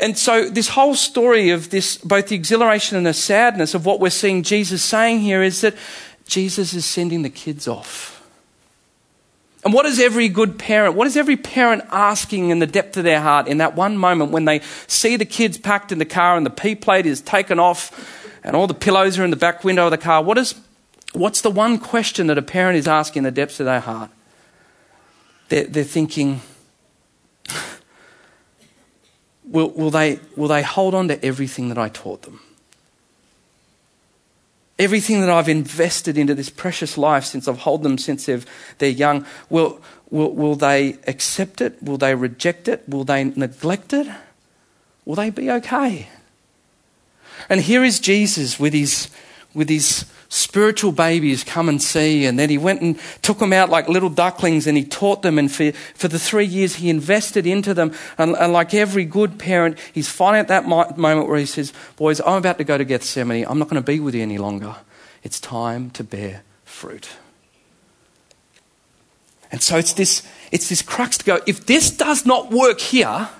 And 0.00 0.16
so, 0.16 0.48
this 0.48 0.68
whole 0.68 0.94
story 0.94 1.50
of 1.50 1.70
this, 1.70 1.98
both 1.98 2.28
the 2.28 2.36
exhilaration 2.36 2.96
and 2.96 3.04
the 3.04 3.14
sadness 3.14 3.74
of 3.74 3.84
what 3.84 3.98
we're 3.98 4.10
seeing 4.10 4.44
Jesus 4.44 4.82
saying 4.84 5.20
here 5.20 5.42
is 5.42 5.62
that 5.62 5.74
Jesus 6.26 6.72
is 6.72 6.84
sending 6.84 7.22
the 7.22 7.30
kids 7.30 7.66
off. 7.66 8.14
And 9.64 9.74
what 9.74 9.86
is 9.86 9.98
every 9.98 10.28
good 10.28 10.56
parent, 10.58 10.94
what 10.94 11.08
is 11.08 11.16
every 11.16 11.36
parent 11.36 11.82
asking 11.90 12.50
in 12.50 12.60
the 12.60 12.66
depth 12.66 12.96
of 12.96 13.04
their 13.04 13.20
heart 13.20 13.48
in 13.48 13.58
that 13.58 13.74
one 13.74 13.98
moment 13.98 14.30
when 14.30 14.44
they 14.44 14.60
see 14.86 15.16
the 15.16 15.24
kids 15.24 15.58
packed 15.58 15.90
in 15.90 15.98
the 15.98 16.04
car 16.04 16.36
and 16.36 16.46
the 16.46 16.50
P 16.50 16.76
plate 16.76 17.06
is 17.06 17.20
taken 17.20 17.58
off 17.58 18.38
and 18.44 18.54
all 18.54 18.68
the 18.68 18.74
pillows 18.74 19.18
are 19.18 19.24
in 19.24 19.30
the 19.30 19.36
back 19.36 19.64
window 19.64 19.86
of 19.86 19.90
the 19.90 19.98
car? 19.98 20.22
What 20.22 20.38
is 20.38 20.54
What's 21.12 21.40
the 21.40 21.50
one 21.50 21.78
question 21.78 22.26
that 22.26 22.38
a 22.38 22.42
parent 22.42 22.76
is 22.76 22.86
asking 22.86 23.20
in 23.20 23.24
the 23.24 23.30
depths 23.30 23.60
of 23.60 23.66
their 23.66 23.80
heart? 23.80 24.10
They're, 25.48 25.64
they're 25.64 25.84
thinking, 25.84 26.42
will, 29.44 29.70
will, 29.70 29.90
they, 29.90 30.20
will 30.36 30.48
they 30.48 30.62
hold 30.62 30.94
on 30.94 31.08
to 31.08 31.24
everything 31.24 31.68
that 31.70 31.78
I 31.78 31.88
taught 31.88 32.22
them? 32.22 32.40
Everything 34.78 35.20
that 35.22 35.30
I've 35.30 35.48
invested 35.48 36.16
into 36.16 36.34
this 36.34 36.50
precious 36.50 36.96
life 36.96 37.24
since 37.24 37.48
I've 37.48 37.58
held 37.58 37.82
them 37.82 37.98
since 37.98 38.26
they're, 38.26 38.42
they're 38.76 38.90
young, 38.90 39.26
will, 39.50 39.80
will, 40.10 40.32
will 40.32 40.54
they 40.54 40.98
accept 41.06 41.60
it? 41.60 41.82
Will 41.82 41.96
they 41.96 42.14
reject 42.14 42.68
it? 42.68 42.88
Will 42.88 43.04
they 43.04 43.24
neglect 43.24 43.92
it? 43.92 44.06
Will 45.04 45.16
they 45.16 45.30
be 45.30 45.50
okay? 45.50 46.08
And 47.48 47.62
here 47.62 47.82
is 47.82 47.98
Jesus 47.98 48.60
with 48.60 48.74
his, 48.74 49.08
with 49.54 49.68
his 49.68 50.04
spiritual 50.28 50.92
babies 50.92 51.42
come 51.42 51.68
and 51.68 51.82
see. 51.82 52.26
And 52.26 52.38
then 52.38 52.50
he 52.50 52.58
went 52.58 52.82
and 52.82 52.98
took 53.22 53.38
them 53.38 53.52
out 53.52 53.70
like 53.70 53.88
little 53.88 54.10
ducklings 54.10 54.66
and 54.66 54.76
he 54.76 54.84
taught 54.84 55.22
them. 55.22 55.38
And 55.38 55.50
for, 55.50 55.72
for 55.94 56.08
the 56.08 56.18
three 56.18 56.44
years, 56.44 56.76
he 56.76 56.90
invested 56.90 57.46
into 57.46 57.74
them. 57.74 57.92
And, 58.18 58.36
and 58.36 58.52
like 58.52 58.74
every 58.74 59.04
good 59.04 59.38
parent, 59.38 59.78
he's 59.92 60.08
finally 60.08 60.40
at 60.40 60.48
that 60.48 60.66
moment 60.66 61.28
where 61.28 61.38
he 61.38 61.46
says, 61.46 61.72
Boys, 61.96 62.20
I'm 62.20 62.38
about 62.38 62.58
to 62.58 62.64
go 62.64 62.78
to 62.78 62.84
Gethsemane. 62.84 63.46
I'm 63.48 63.58
not 63.58 63.68
going 63.68 63.82
to 63.82 63.86
be 63.86 64.00
with 64.00 64.14
you 64.14 64.22
any 64.22 64.38
longer. 64.38 64.76
It's 65.22 65.40
time 65.40 65.90
to 65.90 66.04
bear 66.04 66.42
fruit. 66.64 67.08
And 69.50 69.62
so 69.62 69.78
it's 69.78 69.94
this, 69.94 70.26
it's 70.52 70.68
this 70.68 70.82
crux 70.82 71.18
to 71.18 71.24
go, 71.24 71.40
if 71.46 71.64
this 71.64 71.90
does 71.90 72.26
not 72.26 72.50
work 72.50 72.80
here, 72.80 73.30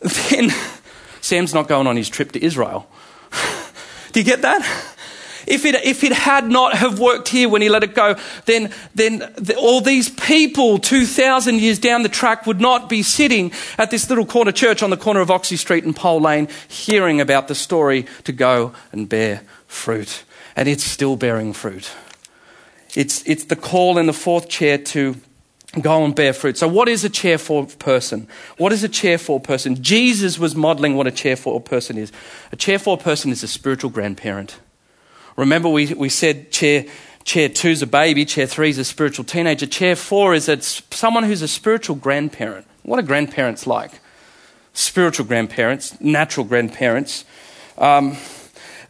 then 0.00 0.50
Sam's 1.22 1.54
not 1.54 1.66
going 1.66 1.86
on 1.86 1.96
his 1.96 2.10
trip 2.10 2.32
to 2.32 2.44
Israel. 2.44 2.88
Do 4.12 4.20
you 4.20 4.26
get 4.26 4.42
that? 4.42 4.93
If 5.46 5.64
it, 5.64 5.74
if 5.76 6.04
it 6.04 6.12
had 6.12 6.48
not 6.48 6.74
have 6.74 6.98
worked 6.98 7.28
here 7.28 7.48
when 7.48 7.62
he 7.62 7.68
let 7.68 7.82
it 7.84 7.94
go, 7.94 8.16
then, 8.46 8.72
then 8.94 9.18
the, 9.36 9.56
all 9.56 9.80
these 9.80 10.08
people 10.10 10.78
2,000 10.78 11.60
years 11.60 11.78
down 11.78 12.02
the 12.02 12.08
track 12.08 12.46
would 12.46 12.60
not 12.60 12.88
be 12.88 13.02
sitting 13.02 13.52
at 13.78 13.90
this 13.90 14.08
little 14.08 14.26
corner 14.26 14.52
church 14.52 14.82
on 14.82 14.90
the 14.90 14.96
corner 14.96 15.20
of 15.20 15.30
Oxley 15.30 15.56
Street 15.56 15.84
and 15.84 15.94
Pole 15.94 16.20
Lane 16.20 16.48
hearing 16.68 17.20
about 17.20 17.48
the 17.48 17.54
story 17.54 18.06
to 18.24 18.32
go 18.32 18.72
and 18.92 19.08
bear 19.08 19.42
fruit. 19.66 20.24
And 20.56 20.68
it's 20.68 20.84
still 20.84 21.16
bearing 21.16 21.52
fruit. 21.52 21.90
It's, 22.94 23.26
it's 23.26 23.44
the 23.44 23.56
call 23.56 23.98
in 23.98 24.06
the 24.06 24.12
fourth 24.12 24.48
chair 24.48 24.78
to 24.78 25.16
go 25.80 26.04
and 26.04 26.14
bear 26.14 26.32
fruit. 26.32 26.56
So, 26.56 26.68
what 26.68 26.88
is 26.88 27.04
a 27.04 27.10
chair 27.10 27.38
four 27.38 27.66
person? 27.66 28.28
What 28.56 28.72
is 28.72 28.84
a 28.84 28.88
chair 28.88 29.18
four 29.18 29.40
person? 29.40 29.82
Jesus 29.82 30.38
was 30.38 30.54
modeling 30.54 30.96
what 30.96 31.06
a 31.06 31.10
chair 31.10 31.36
four 31.36 31.60
person 31.60 31.98
is. 31.98 32.12
A 32.52 32.56
chair 32.56 32.78
four 32.78 32.96
person 32.96 33.30
is 33.30 33.42
a 33.42 33.48
spiritual 33.48 33.90
grandparent. 33.90 34.58
Remember, 35.36 35.68
we, 35.68 35.92
we 35.94 36.08
said 36.08 36.50
chair, 36.50 36.84
Chair 37.24 37.48
two 37.48 37.70
is 37.70 37.80
a 37.80 37.86
baby. 37.86 38.26
Chair 38.26 38.46
three 38.46 38.68
is 38.68 38.78
a 38.78 38.84
spiritual 38.84 39.24
teenager. 39.24 39.66
Chair 39.66 39.96
four 39.96 40.34
is 40.34 40.48
a, 40.48 40.60
someone 40.60 41.24
who's 41.24 41.40
a 41.40 41.48
spiritual 41.48 41.96
grandparent. 41.96 42.66
What 42.82 42.98
are 42.98 43.02
grandparents 43.02 43.66
like? 43.66 43.92
Spiritual 44.74 45.24
grandparents, 45.24 45.98
natural 46.00 46.44
grandparents. 46.44 47.24
Um, 47.78 48.18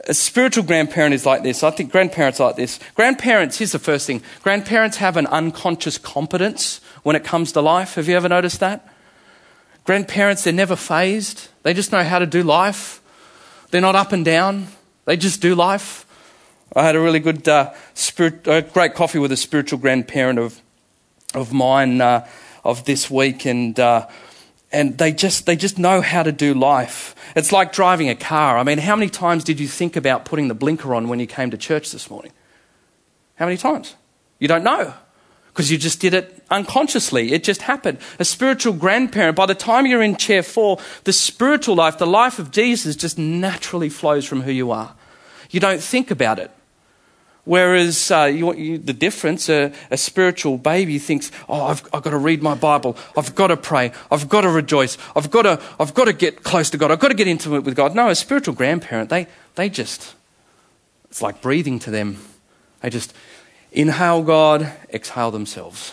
a 0.06 0.14
spiritual 0.14 0.64
grandparent 0.64 1.14
is 1.14 1.24
like 1.24 1.44
this. 1.44 1.62
I 1.62 1.70
think 1.70 1.92
grandparents 1.92 2.40
are 2.40 2.48
like 2.48 2.56
this. 2.56 2.80
Grandparents, 2.94 3.58
here's 3.58 3.72
the 3.72 3.78
first 3.78 4.06
thing 4.06 4.20
grandparents 4.42 4.96
have 4.96 5.16
an 5.16 5.28
unconscious 5.28 5.96
competence 5.96 6.80
when 7.04 7.14
it 7.14 7.22
comes 7.22 7.52
to 7.52 7.60
life. 7.60 7.94
Have 7.94 8.08
you 8.08 8.16
ever 8.16 8.28
noticed 8.28 8.58
that? 8.60 8.88
Grandparents, 9.84 10.42
they're 10.42 10.52
never 10.52 10.76
phased. 10.76 11.48
They 11.62 11.72
just 11.72 11.92
know 11.92 12.02
how 12.02 12.18
to 12.18 12.26
do 12.26 12.42
life. 12.42 13.00
They're 13.70 13.80
not 13.80 13.94
up 13.94 14.12
and 14.12 14.24
down. 14.24 14.66
They 15.04 15.16
just 15.16 15.40
do 15.40 15.54
life. 15.54 16.03
I 16.76 16.84
had 16.84 16.96
a 16.96 17.00
really 17.00 17.20
good, 17.20 17.48
uh, 17.48 17.72
spirit, 17.94 18.46
uh, 18.48 18.62
great 18.62 18.94
coffee 18.94 19.18
with 19.18 19.30
a 19.32 19.36
spiritual 19.36 19.78
grandparent 19.78 20.38
of, 20.38 20.60
of 21.34 21.52
mine 21.52 22.00
uh, 22.00 22.26
of 22.64 22.84
this 22.84 23.10
week, 23.10 23.44
and 23.44 23.78
uh, 23.78 24.08
and 24.72 24.98
they 24.98 25.12
just 25.12 25.46
they 25.46 25.56
just 25.56 25.78
know 25.78 26.00
how 26.00 26.22
to 26.22 26.32
do 26.32 26.52
life. 26.54 27.14
It's 27.36 27.52
like 27.52 27.72
driving 27.72 28.08
a 28.08 28.14
car. 28.14 28.58
I 28.58 28.64
mean, 28.64 28.78
how 28.78 28.96
many 28.96 29.10
times 29.10 29.44
did 29.44 29.60
you 29.60 29.68
think 29.68 29.96
about 29.96 30.24
putting 30.24 30.48
the 30.48 30.54
blinker 30.54 30.94
on 30.94 31.08
when 31.08 31.20
you 31.20 31.26
came 31.26 31.50
to 31.50 31.58
church 31.58 31.92
this 31.92 32.10
morning? 32.10 32.32
How 33.36 33.46
many 33.46 33.56
times? 33.56 33.94
You 34.38 34.48
don't 34.48 34.64
know 34.64 34.94
because 35.54 35.70
you 35.70 35.78
just 35.78 36.00
did 36.00 36.14
it 36.14 36.44
unconsciously. 36.50 37.32
It 37.32 37.44
just 37.44 37.62
happened. 37.62 37.98
A 38.18 38.24
spiritual 38.24 38.72
grandparent, 38.72 39.36
by 39.36 39.46
the 39.46 39.54
time 39.54 39.86
you're 39.86 40.02
in 40.02 40.16
chair 40.16 40.42
four, 40.42 40.78
the 41.04 41.12
spiritual 41.12 41.76
life, 41.76 41.96
the 41.96 42.08
life 42.08 42.40
of 42.40 42.50
Jesus 42.50 42.96
just 42.96 43.18
naturally 43.18 43.88
flows 43.88 44.26
from 44.26 44.42
who 44.42 44.50
you 44.50 44.72
are. 44.72 44.96
You 45.50 45.60
don't 45.60 45.80
think 45.80 46.10
about 46.10 46.40
it. 46.40 46.50
Whereas 47.44 48.10
uh, 48.10 48.24
you, 48.24 48.54
you, 48.54 48.78
the 48.78 48.94
difference, 48.94 49.50
uh, 49.50 49.74
a 49.90 49.98
spiritual 49.98 50.56
baby 50.56 50.98
thinks, 50.98 51.30
oh, 51.46 51.66
I've, 51.66 51.82
I've, 51.92 52.02
got 52.02 52.10
to 52.10 52.18
read 52.18 52.42
my 52.42 52.54
Bible. 52.54 52.96
I've 53.16 53.34
got 53.34 53.48
to 53.48 53.56
pray. 53.56 53.92
I've 54.10 54.30
got 54.30 54.42
to 54.42 54.48
rejoice. 54.48 54.96
I've 55.14 55.30
got 55.30 55.42
to, 55.42 55.60
I've 55.78 55.92
got 55.92 56.06
to 56.06 56.14
get 56.14 56.42
close 56.42 56.70
to 56.70 56.78
God. 56.78 56.90
I've 56.90 57.00
got 57.00 57.08
to 57.08 57.14
get 57.14 57.28
intimate 57.28 57.64
with 57.64 57.76
God. 57.76 57.94
No, 57.94 58.08
a 58.08 58.14
spiritual 58.14 58.54
grandparent, 58.54 59.10
they, 59.10 59.26
they 59.56 59.68
just, 59.68 60.14
it's 61.10 61.20
like 61.20 61.42
breathing 61.42 61.78
to 61.80 61.90
them. 61.90 62.18
They 62.80 62.88
just 62.88 63.12
inhale 63.72 64.22
God, 64.22 64.72
exhale 64.90 65.30
themselves. 65.30 65.92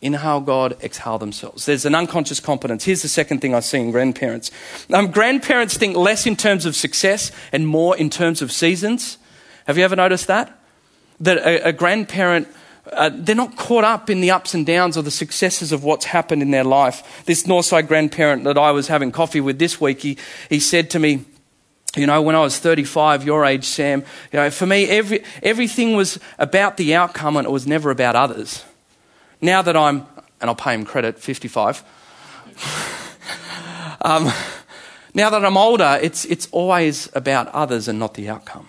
Inhale 0.00 0.40
God, 0.40 0.76
exhale 0.82 1.18
themselves. 1.18 1.66
There's 1.66 1.86
an 1.86 1.94
unconscious 1.94 2.40
competence. 2.40 2.84
Here's 2.84 3.02
the 3.02 3.08
second 3.08 3.40
thing 3.40 3.54
I 3.54 3.60
see 3.60 3.78
in 3.78 3.92
grandparents. 3.92 4.50
Um, 4.92 5.12
grandparents 5.12 5.76
think 5.76 5.96
less 5.96 6.26
in 6.26 6.34
terms 6.34 6.66
of 6.66 6.74
success 6.74 7.30
and 7.52 7.66
more 7.66 7.96
in 7.96 8.10
terms 8.10 8.42
of 8.42 8.50
seasons. 8.50 9.18
Have 9.66 9.78
you 9.78 9.84
ever 9.84 9.96
noticed 9.96 10.26
that? 10.26 10.60
That 11.20 11.38
a, 11.38 11.68
a 11.68 11.72
grandparent 11.72 12.48
uh, 12.92 13.10
they're 13.12 13.34
not 13.34 13.56
caught 13.56 13.84
up 13.84 14.10
in 14.10 14.20
the 14.20 14.30
ups 14.30 14.52
and 14.54 14.66
downs 14.66 14.96
or 14.96 15.02
the 15.02 15.10
successes 15.10 15.72
of 15.72 15.84
what's 15.84 16.04
happened 16.04 16.42
in 16.42 16.50
their 16.50 16.64
life. 16.64 17.24
This 17.24 17.44
Northside 17.44 17.88
grandparent 17.88 18.44
that 18.44 18.58
I 18.58 18.72
was 18.72 18.88
having 18.88 19.10
coffee 19.10 19.40
with 19.40 19.58
this 19.58 19.80
week, 19.80 20.00
he, 20.00 20.18
he 20.50 20.60
said 20.60 20.90
to 20.90 20.98
me, 20.98 21.24
you 21.96 22.06
know, 22.06 22.20
when 22.20 22.34
I 22.34 22.40
was 22.40 22.58
35, 22.58 23.24
your 23.24 23.44
age, 23.44 23.64
Sam, 23.64 24.00
you 24.32 24.38
know, 24.38 24.50
for 24.50 24.66
me, 24.66 24.88
every, 24.88 25.24
everything 25.42 25.94
was 25.96 26.18
about 26.38 26.76
the 26.76 26.94
outcome 26.94 27.36
and 27.36 27.46
it 27.46 27.50
was 27.50 27.66
never 27.66 27.90
about 27.90 28.16
others. 28.16 28.64
Now 29.40 29.62
that 29.62 29.76
I'm, 29.76 30.06
and 30.40 30.50
I'll 30.50 30.56
pay 30.56 30.74
him 30.74 30.84
credit, 30.84 31.18
55, 31.18 31.84
um, 34.02 34.30
now 35.14 35.30
that 35.30 35.44
I'm 35.44 35.56
older, 35.56 35.98
it's, 36.02 36.24
it's 36.24 36.48
always 36.50 37.08
about 37.14 37.48
others 37.48 37.88
and 37.88 37.98
not 37.98 38.14
the 38.14 38.28
outcome. 38.28 38.68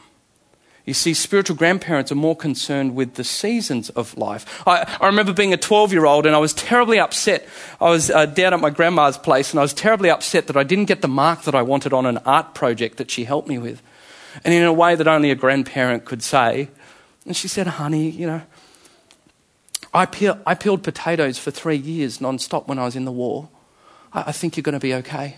You 0.86 0.94
see, 0.94 1.16
spiritual 1.16 1.56
grandparents 1.56 2.12
are 2.12 2.16
more 2.16 2.36
concerned 2.36 2.96
with 2.96 3.16
the 3.16 3.24
seasons 3.24 3.90
of 3.90 4.16
life. 4.18 4.62
I, 4.68 4.98
I 5.02 5.08
remember 5.08 5.34
being 5.34 5.52
a 5.52 5.58
12 5.58 5.92
year 5.92 6.06
old 6.06 6.28
and 6.28 6.36
I 6.36 6.40
was 6.40 6.54
terribly 6.54 7.00
upset. 7.00 7.48
I 7.82 7.90
was 7.90 8.12
uh, 8.12 8.28
down 8.28 8.54
at 8.54 8.60
my 8.60 8.70
grandma's 8.70 9.18
place 9.18 9.52
and 9.52 9.60
I 9.60 9.64
was 9.64 9.74
terribly 9.74 10.12
upset 10.12 10.46
that 10.46 10.56
I 10.56 10.64
didn't 10.64 10.86
get 10.86 11.02
the 11.02 11.08
mark 11.08 11.42
that 11.44 11.56
I 11.56 11.64
wanted 11.64 11.92
on 11.92 12.06
an 12.06 12.20
art 12.20 12.54
project 12.54 12.98
that 12.98 13.10
she 13.10 13.24
helped 13.24 13.48
me 13.48 13.58
with. 13.58 13.82
And 14.44 14.54
in 14.54 14.64
a 14.64 14.74
way 14.74 14.96
that 14.96 15.08
only 15.08 15.32
a 15.32 15.36
grandparent 15.36 16.06
could 16.06 16.22
say. 16.22 16.70
And 17.26 17.36
she 17.36 17.48
said, 17.48 17.66
honey, 17.66 18.10
you 18.10 18.28
know, 18.28 18.44
I, 19.92 20.06
peel, 20.06 20.38
I 20.46 20.54
peeled 20.54 20.84
potatoes 20.84 21.40
for 21.40 21.50
three 21.50 21.78
years 21.78 22.22
non 22.22 22.38
stop 22.38 22.68
when 22.68 22.78
I 22.78 22.86
was 22.86 22.96
in 22.96 23.06
the 23.06 23.12
war. 23.12 23.50
I, 24.14 24.26
I 24.28 24.32
think 24.34 24.56
you're 24.56 24.62
going 24.62 24.74
to 24.74 24.80
be 24.80 24.94
okay. 24.96 25.38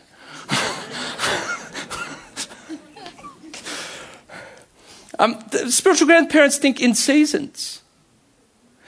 Um, 5.19 5.43
spiritual 5.69 6.07
grandparents 6.07 6.57
think 6.57 6.81
in 6.81 6.93
seasons. 6.93 7.81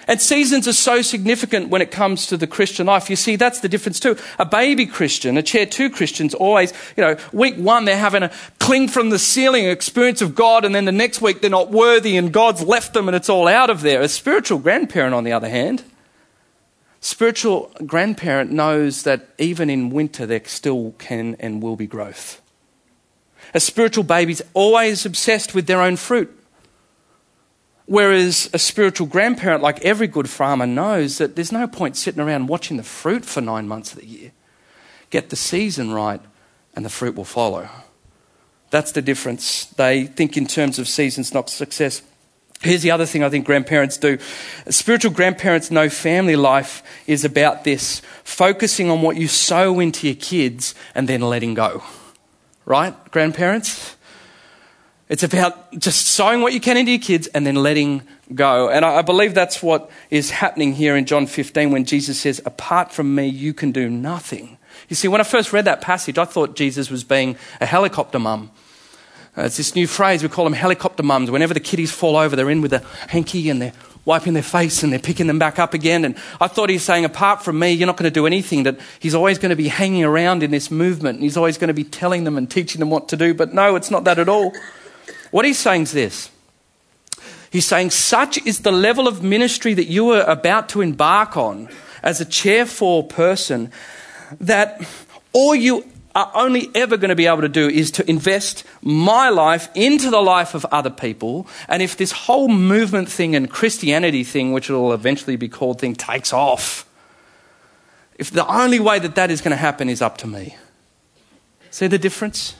And 0.09 0.19
seasons 0.19 0.67
are 0.67 0.73
so 0.73 1.03
significant 1.03 1.69
when 1.69 1.83
it 1.83 1.91
comes 1.91 2.25
to 2.27 2.37
the 2.37 2.47
Christian 2.47 2.87
life. 2.87 3.11
You 3.11 3.15
see, 3.15 3.35
that's 3.35 3.59
the 3.59 3.69
difference 3.69 3.99
too. 3.99 4.17
A 4.39 4.45
baby 4.45 4.87
Christian, 4.87 5.37
a 5.37 5.43
chair 5.43 5.67
two 5.67 5.91
Christian's 5.91 6.33
always, 6.33 6.73
you 6.97 7.03
know, 7.03 7.15
week 7.31 7.57
one 7.57 7.85
they're 7.85 7.95
having 7.95 8.23
a 8.23 8.31
cling 8.57 8.87
from 8.87 9.11
the 9.11 9.19
ceiling 9.19 9.65
experience 9.65 10.23
of 10.23 10.33
God, 10.33 10.65
and 10.65 10.73
then 10.73 10.85
the 10.85 10.91
next 10.91 11.21
week 11.21 11.41
they're 11.41 11.51
not 11.51 11.69
worthy 11.69 12.17
and 12.17 12.33
God's 12.33 12.63
left 12.63 12.93
them 12.93 13.07
and 13.07 13.15
it's 13.15 13.29
all 13.29 13.47
out 13.47 13.69
of 13.69 13.81
there. 13.81 14.01
A 14.01 14.07
spiritual 14.07 14.57
grandparent, 14.57 15.13
on 15.13 15.25
the 15.25 15.31
other 15.31 15.49
hand, 15.49 15.83
spiritual 17.01 17.71
grandparent 17.85 18.51
knows 18.51 19.03
that 19.03 19.29
even 19.37 19.69
in 19.69 19.91
winter 19.91 20.25
there 20.25 20.41
still 20.45 20.95
can 20.97 21.35
and 21.39 21.61
will 21.61 21.75
be 21.75 21.85
growth. 21.85 22.41
A 23.53 23.59
spiritual 23.59 24.03
baby's 24.03 24.41
always 24.53 25.05
obsessed 25.05 25.55
with 25.55 25.67
their 25.67 25.81
own 25.81 25.95
fruit. 25.95 26.35
Whereas 27.85 28.51
a 28.53 28.59
spiritual 28.59 29.07
grandparent, 29.07 29.63
like 29.63 29.83
every 29.83 30.05
good 30.05 30.29
farmer, 30.29 30.67
knows 30.67 31.17
that 31.17 31.35
there's 31.35 31.51
no 31.51 31.67
point 31.67 31.97
sitting 31.97 32.21
around 32.21 32.45
watching 32.45 32.77
the 32.77 32.83
fruit 32.83 33.25
for 33.25 33.41
nine 33.41 33.67
months 33.67 33.93
of 33.93 33.99
the 33.99 34.05
year. 34.05 34.31
Get 35.09 35.31
the 35.31 35.35
season 35.35 35.91
right, 35.91 36.21
and 36.75 36.85
the 36.85 36.89
fruit 36.89 37.15
will 37.15 37.25
follow. 37.25 37.67
That's 38.69 38.91
the 38.91 39.01
difference. 39.01 39.65
They 39.65 40.05
think 40.05 40.37
in 40.37 40.45
terms 40.45 40.77
of 40.77 40.87
seasons, 40.87 41.33
not 41.33 41.49
success. 41.49 42.03
Here's 42.61 42.83
the 42.83 42.91
other 42.91 43.07
thing 43.07 43.23
I 43.23 43.29
think 43.29 43.47
grandparents 43.47 43.97
do. 43.97 44.19
Spiritual 44.69 45.11
grandparents 45.11 45.71
know 45.71 45.89
family 45.89 46.35
life 46.35 46.83
is 47.07 47.25
about 47.25 47.63
this 47.63 48.03
focusing 48.23 48.91
on 48.91 49.01
what 49.01 49.15
you 49.15 49.27
sow 49.27 49.79
into 49.79 50.05
your 50.05 50.15
kids 50.15 50.75
and 50.93 51.09
then 51.09 51.21
letting 51.21 51.55
go 51.55 51.81
right, 52.69 52.93
grandparents? 53.11 53.97
It's 55.09 55.23
about 55.23 55.71
just 55.77 56.05
sowing 56.05 56.41
what 56.41 56.53
you 56.53 56.61
can 56.61 56.77
into 56.77 56.91
your 56.91 57.01
kids 57.01 57.25
and 57.27 57.45
then 57.45 57.55
letting 57.55 58.03
go. 58.33 58.69
And 58.69 58.85
I, 58.85 59.01
believe 59.01 59.33
that's 59.33 59.63
what 59.63 59.89
is 60.11 60.29
happening 60.29 60.73
here 60.73 60.95
in 60.95 61.05
John 61.05 61.25
15 61.25 61.71
when 61.71 61.83
Jesus 61.83 62.19
says, 62.19 62.39
Apart 62.45 62.93
from 62.93 63.15
me, 63.15 63.27
you 63.27 63.55
can 63.55 63.71
do 63.71 63.89
nothing. 63.89 64.59
You 64.87 64.95
see, 64.95 65.07
when 65.07 65.19
I 65.19 65.23
first 65.23 65.51
read 65.51 65.65
that 65.65 65.81
passage, 65.81 66.19
I 66.19 66.25
thought 66.25 66.55
Jesus 66.55 66.91
was 66.91 67.03
being 67.03 67.37
a 67.59 67.65
helicopter 67.65 68.19
mum. 68.19 68.51
Uh, 69.35 69.43
it's 69.43 69.57
this 69.57 69.75
new 69.75 69.87
phrase, 69.87 70.21
we 70.21 70.29
call 70.29 70.43
them 70.43 70.53
helicopter 70.53 71.01
mums. 71.01 71.31
Whenever 71.31 71.55
the 71.55 71.59
kiddies 71.59 71.91
fall 71.91 72.15
over, 72.17 72.35
they're 72.35 72.49
in 72.51 72.61
with 72.61 72.73
a 72.73 72.83
hanky 73.07 73.49
and 73.49 73.59
they're 73.59 73.73
wiping 74.05 74.33
their 74.33 74.43
face 74.43 74.83
and 74.83 74.91
they're 74.91 74.99
picking 74.99 75.27
them 75.27 75.39
back 75.39 75.59
up 75.59 75.73
again. 75.73 76.05
And 76.05 76.15
I 76.41 76.47
thought 76.47 76.69
he's 76.69 76.83
saying, 76.83 77.05
apart 77.05 77.43
from 77.43 77.59
me, 77.59 77.71
you're 77.71 77.87
not 77.87 77.97
going 77.97 78.09
to 78.09 78.13
do 78.13 78.25
anything, 78.25 78.63
that 78.63 78.79
he's 78.99 79.15
always 79.15 79.37
going 79.37 79.51
to 79.51 79.55
be 79.55 79.67
hanging 79.67 80.03
around 80.03 80.43
in 80.43 80.51
this 80.51 80.71
movement 80.71 81.17
and 81.17 81.23
he's 81.23 81.37
always 81.37 81.57
going 81.57 81.67
to 81.69 81.73
be 81.73 81.83
telling 81.83 82.23
them 82.23 82.37
and 82.37 82.49
teaching 82.49 82.79
them 82.79 82.89
what 82.89 83.09
to 83.09 83.17
do. 83.17 83.33
But 83.33 83.53
no, 83.53 83.75
it's 83.75 83.91
not 83.91 84.03
that 84.05 84.19
at 84.19 84.29
all. 84.29 84.53
What 85.31 85.45
he's 85.45 85.59
saying 85.59 85.83
is 85.83 85.91
this. 85.91 86.31
He's 87.51 87.65
saying, 87.65 87.91
such 87.91 88.37
is 88.45 88.59
the 88.59 88.71
level 88.71 89.07
of 89.07 89.23
ministry 89.23 89.73
that 89.73 89.85
you 89.85 90.11
are 90.11 90.23
about 90.23 90.69
to 90.69 90.81
embark 90.81 91.35
on 91.35 91.69
as 92.03 92.21
a 92.21 92.25
chair 92.25 92.65
four 92.65 93.03
person 93.03 93.71
that 94.39 94.81
all 95.33 95.55
you 95.55 95.83
are 96.15 96.31
only 96.33 96.69
ever 96.73 96.97
going 96.97 97.09
to 97.09 97.15
be 97.15 97.27
able 97.27 97.41
to 97.41 97.49
do 97.49 97.67
is 97.67 97.91
to 97.91 98.09
invest 98.09 98.63
my 98.81 99.29
life 99.29 99.69
into 99.75 100.09
the 100.09 100.21
life 100.21 100.55
of 100.55 100.65
other 100.71 100.89
people. 100.89 101.47
And 101.67 101.81
if 101.81 101.97
this 101.97 102.11
whole 102.11 102.47
movement 102.47 103.09
thing 103.09 103.35
and 103.35 103.49
Christianity 103.49 104.23
thing, 104.23 104.51
which 104.51 104.69
will 104.69 104.91
eventually 104.93 105.35
be 105.35 105.47
called 105.49 105.79
thing, 105.79 105.95
takes 105.95 106.33
off, 106.33 106.89
if 108.17 108.31
the 108.31 108.45
only 108.47 108.79
way 108.79 108.99
that 108.99 109.15
that 109.15 109.31
is 109.31 109.39
going 109.39 109.51
to 109.51 109.57
happen 109.57 109.87
is 109.87 110.01
up 110.01 110.17
to 110.17 110.27
me. 110.27 110.57
See 111.71 111.87
the 111.87 111.99
difference? 111.99 112.55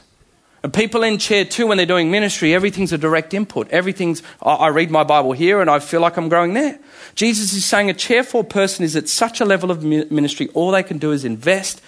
And 0.62 0.72
people 0.72 1.02
in 1.02 1.18
chair 1.18 1.44
two, 1.44 1.66
when 1.66 1.78
they're 1.78 1.86
doing 1.86 2.10
ministry, 2.10 2.54
everything's 2.54 2.92
a 2.92 2.98
direct 2.98 3.34
input. 3.34 3.68
Everything's, 3.70 4.22
I 4.42 4.68
read 4.68 4.90
my 4.90 5.04
Bible 5.04 5.32
here 5.32 5.60
and 5.60 5.70
I 5.70 5.78
feel 5.78 6.00
like 6.00 6.16
I'm 6.16 6.28
growing 6.28 6.54
there. 6.54 6.78
Jesus 7.14 7.52
is 7.52 7.64
saying 7.64 7.90
a 7.90 7.94
chair 7.94 8.22
four 8.22 8.44
person 8.44 8.84
is 8.84 8.94
at 8.94 9.08
such 9.08 9.40
a 9.40 9.44
level 9.44 9.70
of 9.70 9.82
ministry, 9.82 10.48
all 10.54 10.70
they 10.70 10.82
can 10.82 10.98
do 10.98 11.12
is 11.12 11.24
invest 11.24 11.82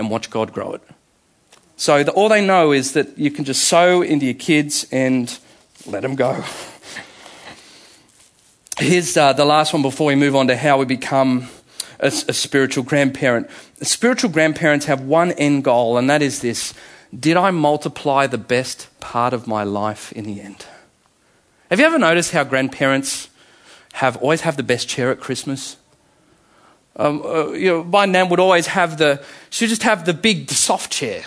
and 0.00 0.10
watch 0.10 0.30
God 0.30 0.52
grow 0.52 0.72
it. 0.72 0.82
So 1.76 2.02
the, 2.02 2.10
all 2.10 2.28
they 2.28 2.44
know 2.44 2.72
is 2.72 2.94
that 2.94 3.16
you 3.16 3.30
can 3.30 3.44
just 3.44 3.64
sow 3.64 4.02
into 4.02 4.26
your 4.26 4.34
kids 4.34 4.84
and 4.90 5.38
let 5.86 6.02
them 6.02 6.16
go. 6.16 6.42
Here's 8.78 9.16
uh, 9.16 9.32
the 9.32 9.44
last 9.44 9.72
one 9.72 9.82
before 9.82 10.08
we 10.08 10.16
move 10.16 10.34
on 10.34 10.48
to 10.48 10.56
how 10.56 10.78
we 10.78 10.86
become 10.86 11.48
a, 12.00 12.08
a 12.08 12.32
spiritual 12.32 12.82
grandparent. 12.82 13.48
Spiritual 13.82 14.30
grandparents 14.30 14.86
have 14.86 15.02
one 15.02 15.30
end 15.32 15.62
goal, 15.62 15.96
and 15.96 16.10
that 16.10 16.22
is 16.22 16.40
this 16.40 16.74
Did 17.16 17.36
I 17.36 17.52
multiply 17.52 18.26
the 18.26 18.38
best 18.38 18.88
part 18.98 19.32
of 19.32 19.46
my 19.46 19.62
life 19.62 20.10
in 20.12 20.24
the 20.24 20.40
end? 20.40 20.66
Have 21.70 21.78
you 21.78 21.86
ever 21.86 21.98
noticed 21.98 22.32
how 22.32 22.42
grandparents 22.42 23.28
have 23.94 24.16
always 24.18 24.42
have 24.42 24.56
the 24.56 24.62
best 24.62 24.88
chair 24.88 25.10
at 25.10 25.20
Christmas. 25.20 25.76
Um, 26.96 27.22
uh, 27.24 27.50
you 27.52 27.68
know, 27.68 27.84
my 27.84 28.06
nan 28.06 28.28
would 28.28 28.40
always 28.40 28.66
have 28.66 28.98
the, 28.98 29.22
she 29.48 29.64
would 29.64 29.70
just 29.70 29.84
have 29.84 30.04
the 30.04 30.14
big 30.14 30.50
soft 30.50 30.92
chair. 30.92 31.24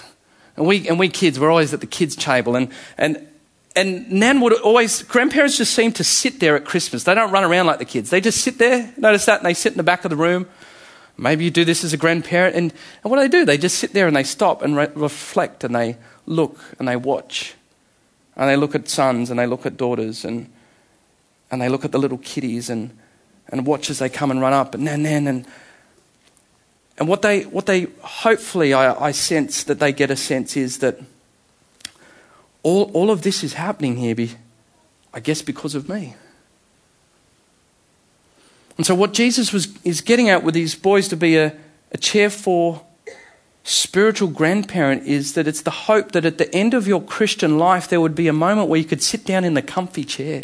And 0.56 0.68
we, 0.68 0.88
and 0.88 1.00
we 1.00 1.10
kids 1.10 1.40
were 1.40 1.50
always 1.50 1.74
at 1.74 1.80
the 1.80 1.88
kids' 1.88 2.16
table. 2.16 2.56
And, 2.56 2.72
and, 2.98 3.28
and 3.76 4.12
Nan 4.12 4.40
would 4.42 4.54
always, 4.62 5.02
grandparents 5.04 5.58
just 5.58 5.74
seem 5.74 5.92
to 5.94 6.04
sit 6.04 6.40
there 6.40 6.56
at 6.56 6.66
Christmas. 6.66 7.06
They 7.06 7.16
don't 7.16 7.32
run 7.32 7.44
around 7.44 7.66
like 7.66 7.80
the 7.80 7.86
kids. 7.86 8.10
They 8.10 8.22
just 8.22 8.42
sit 8.42 8.60
there. 8.60 8.94
Notice 8.98 9.26
that? 9.26 9.40
And 9.40 9.46
they 9.46 9.56
sit 9.56 9.74
in 9.74 9.78
the 9.78 9.84
back 9.84 10.06
of 10.06 10.12
the 10.12 10.16
room. 10.16 10.48
Maybe 11.18 11.44
you 11.44 11.52
do 11.52 11.66
this 11.66 11.84
as 11.84 11.94
a 11.94 11.98
grandparent. 11.98 12.56
And, 12.56 12.72
and 13.04 13.12
what 13.12 13.18
do 13.18 13.24
they 13.24 13.30
do? 13.30 13.46
They 13.46 13.58
just 13.58 13.80
sit 13.80 13.94
there 13.94 14.08
and 14.08 14.16
they 14.16 14.24
stop 14.24 14.62
and 14.62 14.76
re- 14.76 14.92
reflect 14.94 15.64
and 15.64 15.76
they 15.76 15.98
look 16.26 16.60
and 16.78 16.88
they 16.88 16.96
watch. 16.96 17.56
And 18.36 18.50
they 18.50 18.56
look 18.56 18.76
at 18.76 18.90
sons 18.90 19.30
and 19.30 19.40
they 19.40 19.48
look 19.48 19.66
at 19.66 19.78
daughters 19.78 20.24
and, 20.24 20.52
and 21.50 21.62
they 21.62 21.70
look 21.70 21.86
at 21.86 21.92
the 21.92 22.00
little 22.00 22.18
kiddies 22.20 22.70
and, 22.70 22.96
and 23.54 23.68
watch 23.68 23.92
as 23.92 24.00
they 24.00 24.10
come 24.10 24.32
and 24.32 24.42
run 24.42 24.52
up 24.52 24.74
and 24.74 24.88
then, 24.88 25.04
nan, 25.04 25.28
and, 25.28 25.46
and 26.98 27.08
what 27.08 27.22
they, 27.22 27.44
what 27.44 27.68
they 27.68 27.86
hopefully, 28.02 28.74
I, 28.74 29.10
I 29.10 29.12
sense 29.12 29.64
that 29.66 29.78
they 29.78 29.94
get 29.94 30.10
a 30.10 30.16
sense 30.16 30.58
is 30.58 30.80
that 30.80 31.00
all, 32.64 32.90
all 32.94 33.12
of 33.12 33.22
this 33.22 33.44
is 33.44 33.54
happening 33.54 33.98
here, 33.98 34.16
be, 34.16 34.32
I 35.14 35.20
guess, 35.20 35.44
because 35.44 35.76
of 35.76 35.88
me. 35.88 36.16
And 38.76 38.88
so, 38.88 38.96
what 38.96 39.14
Jesus 39.14 39.54
was, 39.54 39.68
is 39.84 40.02
getting 40.02 40.30
at 40.30 40.44
with 40.44 40.56
these 40.56 40.74
boys 40.74 41.08
to 41.10 41.16
be 41.16 41.38
a, 41.38 41.56
a 41.92 41.98
chair 41.98 42.32
four 42.32 42.82
spiritual 43.64 44.30
grandparent 44.30 45.04
is 45.04 45.36
that 45.36 45.48
it's 45.48 45.62
the 45.62 45.70
hope 45.70 46.14
that 46.14 46.26
at 46.26 46.40
the 46.40 46.54
end 46.56 46.74
of 46.74 46.88
your 46.88 47.04
Christian 47.04 47.60
life, 47.60 47.88
there 47.88 48.02
would 48.02 48.16
be 48.16 48.28
a 48.28 48.34
moment 48.34 48.68
where 48.68 48.80
you 48.80 48.86
could 48.86 49.04
sit 49.04 49.26
down 49.26 49.44
in 49.44 49.54
the 49.54 49.62
comfy 49.62 50.04
chair 50.04 50.42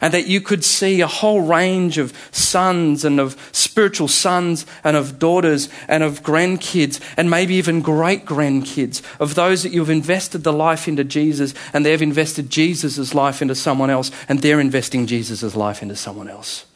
and 0.00 0.14
that 0.14 0.26
you 0.26 0.40
could 0.40 0.64
see 0.64 1.00
a 1.00 1.06
whole 1.06 1.40
range 1.40 1.98
of 1.98 2.12
sons 2.30 3.04
and 3.04 3.18
of 3.20 3.36
spiritual 3.52 4.08
sons 4.08 4.66
and 4.84 4.96
of 4.96 5.18
daughters 5.18 5.68
and 5.88 6.02
of 6.02 6.22
grandkids 6.22 7.00
and 7.16 7.30
maybe 7.30 7.54
even 7.54 7.80
great 7.80 8.24
grandkids 8.24 9.02
of 9.20 9.34
those 9.34 9.62
that 9.62 9.72
you've 9.72 9.90
invested 9.90 10.44
the 10.44 10.52
life 10.52 10.88
into 10.88 11.04
Jesus 11.04 11.54
and 11.72 11.84
they've 11.84 12.02
invested 12.02 12.50
Jesus' 12.50 13.14
life 13.14 13.42
into 13.42 13.54
someone 13.54 13.90
else 13.90 14.10
and 14.28 14.40
they're 14.40 14.60
investing 14.60 15.06
Jesus' 15.06 15.56
life 15.56 15.82
into 15.82 15.96
someone 15.96 16.28
else. 16.28 16.66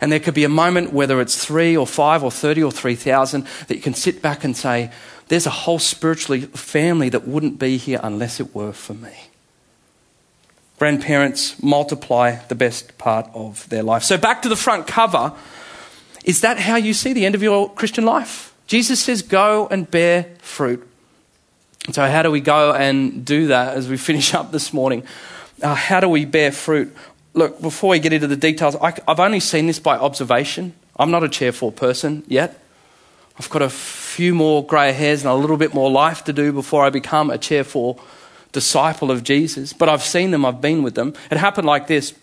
And 0.00 0.10
there 0.10 0.20
could 0.20 0.34
be 0.34 0.44
a 0.44 0.48
moment, 0.48 0.92
whether 0.92 1.20
it's 1.20 1.44
three 1.44 1.76
or 1.76 1.86
five 1.86 2.24
or 2.24 2.30
30 2.30 2.64
or 2.64 2.72
3,000, 2.72 3.46
that 3.68 3.76
you 3.76 3.80
can 3.80 3.94
sit 3.94 4.20
back 4.20 4.42
and 4.42 4.56
say, 4.56 4.90
there's 5.28 5.46
a 5.46 5.50
whole 5.50 5.78
spiritually 5.78 6.40
family 6.40 7.08
that 7.08 7.26
wouldn't 7.26 7.58
be 7.58 7.76
here 7.76 8.00
unless 8.02 8.40
it 8.40 8.52
were 8.54 8.72
for 8.72 8.94
me 8.94 9.31
grandparents 10.82 11.62
multiply 11.62 12.34
the 12.48 12.56
best 12.56 12.98
part 12.98 13.30
of 13.34 13.68
their 13.68 13.84
life. 13.84 14.02
So, 14.02 14.18
back 14.18 14.42
to 14.42 14.48
the 14.48 14.56
front 14.56 14.88
cover. 14.88 15.32
Is 16.24 16.40
that 16.40 16.58
how 16.58 16.74
you 16.74 16.92
see 16.92 17.12
the 17.12 17.24
end 17.24 17.36
of 17.36 17.42
your 17.42 17.70
Christian 17.70 18.04
life? 18.04 18.52
Jesus 18.66 18.98
says, 18.98 19.22
Go 19.22 19.68
and 19.70 19.88
bear 19.88 20.34
fruit. 20.40 20.84
So, 21.92 22.04
how 22.04 22.24
do 22.24 22.32
we 22.32 22.40
go 22.40 22.72
and 22.72 23.24
do 23.24 23.46
that 23.46 23.76
as 23.76 23.88
we 23.88 23.96
finish 24.08 24.34
up 24.34 24.50
this 24.50 24.72
morning? 24.72 25.04
Uh, 25.62 25.76
how 25.76 26.00
do 26.00 26.08
we 26.08 26.24
bear 26.24 26.50
fruit? 26.50 26.92
Look, 27.32 27.62
before 27.62 27.90
we 27.90 28.00
get 28.00 28.12
into 28.12 28.26
the 28.26 28.36
details, 28.36 28.74
I, 28.74 28.92
I've 29.06 29.20
only 29.20 29.38
seen 29.38 29.68
this 29.68 29.78
by 29.78 29.96
observation. 29.96 30.74
I'm 30.98 31.12
not 31.12 31.22
a 31.22 31.28
chair 31.28 31.52
four 31.52 31.70
person 31.70 32.24
yet. 32.26 32.60
I've 33.38 33.50
got 33.50 33.62
a 33.62 33.70
few 33.70 34.34
more 34.34 34.66
grey 34.66 34.90
hairs 34.90 35.22
and 35.22 35.30
a 35.30 35.36
little 35.36 35.56
bit 35.56 35.74
more 35.74 35.92
life 35.92 36.24
to 36.24 36.32
do 36.32 36.50
before 36.50 36.84
I 36.84 36.90
become 36.90 37.30
a 37.30 37.38
chair 37.38 37.62
four 37.62 38.00
disciple 38.52 39.10
of 39.10 39.24
Jesus, 39.24 39.72
but 39.72 39.88
I've 39.88 40.02
seen 40.02 40.30
them, 40.30 40.44
I've 40.44 40.60
been 40.60 40.82
with 40.82 40.94
them. 40.94 41.14
It 41.30 41.38
happened 41.38 41.66
like 41.66 41.86
this 41.86 42.14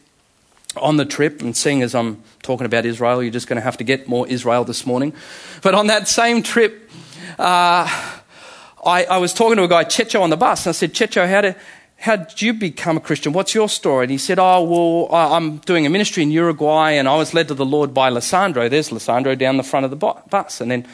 on 0.78 0.98
the 0.98 1.06
trip, 1.06 1.42
and 1.42 1.58
seeing 1.58 1.82
as 1.82 1.96
I'm 1.96 2.22
talking 2.44 2.66
about 2.66 2.86
Israel, 2.86 3.24
you're 3.24 3.32
just 3.32 3.48
going 3.48 3.58
to 3.58 3.64
have 3.64 3.78
to 3.78 3.84
get 3.84 4.08
more 4.08 4.28
Israel 4.28 4.64
this 4.64 4.86
morning. 4.86 5.14
But 5.62 5.74
on 5.74 5.88
that 5.88 6.08
same 6.08 6.44
trip, 6.44 6.90
uh, 7.40 7.90
I, 8.86 9.04
I, 9.06 9.18
was 9.18 9.34
talking 9.34 9.58
to 9.58 9.64
a 9.64 9.68
guy, 9.68 9.84
Checho, 9.84 10.22
on 10.22 10.30
the 10.30 10.38
bus, 10.38 10.66
and 10.66 10.70
I 10.70 10.74
said, 10.74 10.94
Checho, 10.94 11.28
how 11.28 11.42
did, 11.42 11.56
how 11.98 12.16
did 12.18 12.42
you 12.42 12.54
become 12.54 12.98
a 12.98 13.00
Christian? 13.00 13.34
What's 13.34 13.56
your 13.56 13.68
story? 13.68 14.06
And 14.06 14.12
he 14.12 14.18
said, 14.18 14.40
Oh, 14.40 14.64
well, 14.64 15.14
I'm 15.14 15.58
doing 15.58 15.86
a 15.86 15.90
ministry 15.90 16.24
in 16.24 16.32
Uruguay, 16.32 16.92
and 16.92 17.08
I 17.08 17.16
was 17.18 17.34
led 17.34 17.48
to 17.50 17.54
the 17.54 17.66
Lord 17.66 17.94
by 17.94 18.10
Lissandro. 18.10 18.70
There's 18.70 18.90
Lissandro 18.90 19.38
down 19.38 19.58
the 19.58 19.64
front 19.64 19.86
of 19.86 19.90
the 19.90 19.98
bus. 19.98 20.62
And 20.62 20.72
then 20.72 20.88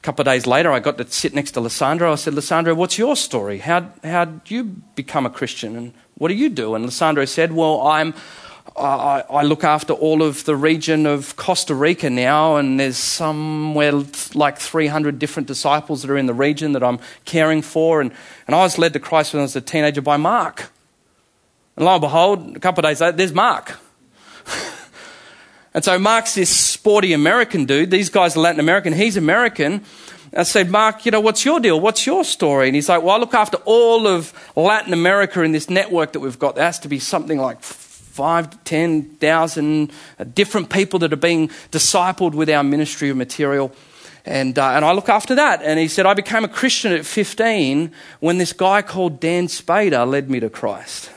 a 0.00 0.02
couple 0.02 0.22
of 0.22 0.26
days 0.26 0.46
later, 0.46 0.72
I 0.72 0.80
got 0.80 0.96
to 0.96 1.06
sit 1.10 1.34
next 1.34 1.50
to 1.52 1.60
Lissandro. 1.60 2.12
I 2.12 2.14
said, 2.14 2.32
Lissandro, 2.32 2.74
what's 2.74 2.96
your 2.96 3.14
story? 3.16 3.58
How 3.58 3.92
how 4.02 4.24
did 4.24 4.50
you 4.50 4.64
become 4.94 5.26
a 5.26 5.30
Christian? 5.30 5.76
And 5.76 5.92
what 6.14 6.28
do 6.28 6.34
you 6.34 6.48
do? 6.48 6.74
And 6.74 6.86
Lissandro 6.86 7.28
said, 7.28 7.52
Well, 7.52 7.82
I'm. 7.82 8.14
I, 8.76 9.24
I 9.28 9.42
look 9.42 9.64
after 9.64 9.92
all 9.92 10.22
of 10.22 10.44
the 10.44 10.54
region 10.54 11.04
of 11.04 11.34
Costa 11.36 11.74
Rica 11.74 12.08
now, 12.08 12.56
and 12.56 12.78
there's 12.78 12.96
somewhere 12.96 13.92
like 14.32 14.58
300 14.58 15.18
different 15.18 15.48
disciples 15.48 16.02
that 16.02 16.10
are 16.10 16.16
in 16.16 16.26
the 16.26 16.34
region 16.34 16.72
that 16.72 16.82
I'm 16.82 17.00
caring 17.24 17.62
for. 17.62 18.00
And, 18.00 18.12
and 18.46 18.54
I 18.54 18.60
was 18.60 18.78
led 18.78 18.92
to 18.92 19.00
Christ 19.00 19.34
when 19.34 19.40
I 19.40 19.42
was 19.42 19.56
a 19.56 19.60
teenager 19.60 20.00
by 20.00 20.16
Mark. 20.18 20.70
And 21.76 21.84
lo 21.84 21.92
and 21.92 22.00
behold, 22.00 22.56
a 22.56 22.60
couple 22.60 22.84
of 22.84 22.90
days 22.90 23.00
later, 23.00 23.16
there's 23.16 23.34
Mark. 23.34 23.76
And 25.72 25.84
so 25.84 25.98
Mark's 25.98 26.34
this 26.34 26.54
sporty 26.54 27.12
American 27.12 27.64
dude. 27.64 27.90
These 27.90 28.10
guys 28.10 28.36
are 28.36 28.40
Latin 28.40 28.60
American. 28.60 28.92
He's 28.92 29.16
American. 29.16 29.84
I 30.36 30.44
said, 30.44 30.70
Mark, 30.70 31.04
you 31.04 31.12
know, 31.12 31.20
what's 31.20 31.44
your 31.44 31.58
deal? 31.58 31.80
What's 31.80 32.06
your 32.06 32.24
story? 32.24 32.68
And 32.68 32.74
he's 32.74 32.88
like, 32.88 33.02
well, 33.02 33.16
I 33.16 33.18
look 33.18 33.34
after 33.34 33.56
all 33.64 34.06
of 34.06 34.32
Latin 34.56 34.92
America 34.92 35.42
in 35.42 35.52
this 35.52 35.68
network 35.68 36.12
that 36.12 36.20
we've 36.20 36.38
got. 36.38 36.54
There 36.54 36.64
has 36.64 36.78
to 36.80 36.88
be 36.88 36.98
something 36.98 37.38
like 37.38 37.62
five 37.62 38.50
to 38.50 38.58
10,000 38.58 39.92
different 40.34 40.70
people 40.70 40.98
that 41.00 41.12
are 41.12 41.16
being 41.16 41.48
discipled 41.70 42.34
with 42.34 42.48
our 42.50 42.62
ministry 42.62 43.10
of 43.10 43.16
material. 43.16 43.72
And, 44.24 44.58
uh, 44.58 44.70
and 44.70 44.84
I 44.84 44.92
look 44.92 45.08
after 45.08 45.34
that. 45.36 45.62
And 45.62 45.80
he 45.80 45.88
said, 45.88 46.06
I 46.06 46.14
became 46.14 46.44
a 46.44 46.48
Christian 46.48 46.92
at 46.92 47.06
15 47.06 47.92
when 48.20 48.38
this 48.38 48.52
guy 48.52 48.82
called 48.82 49.20
Dann 49.20 49.46
Spader 49.46 50.08
led 50.08 50.30
me 50.30 50.40
to 50.40 50.50
Christ. 50.50 51.10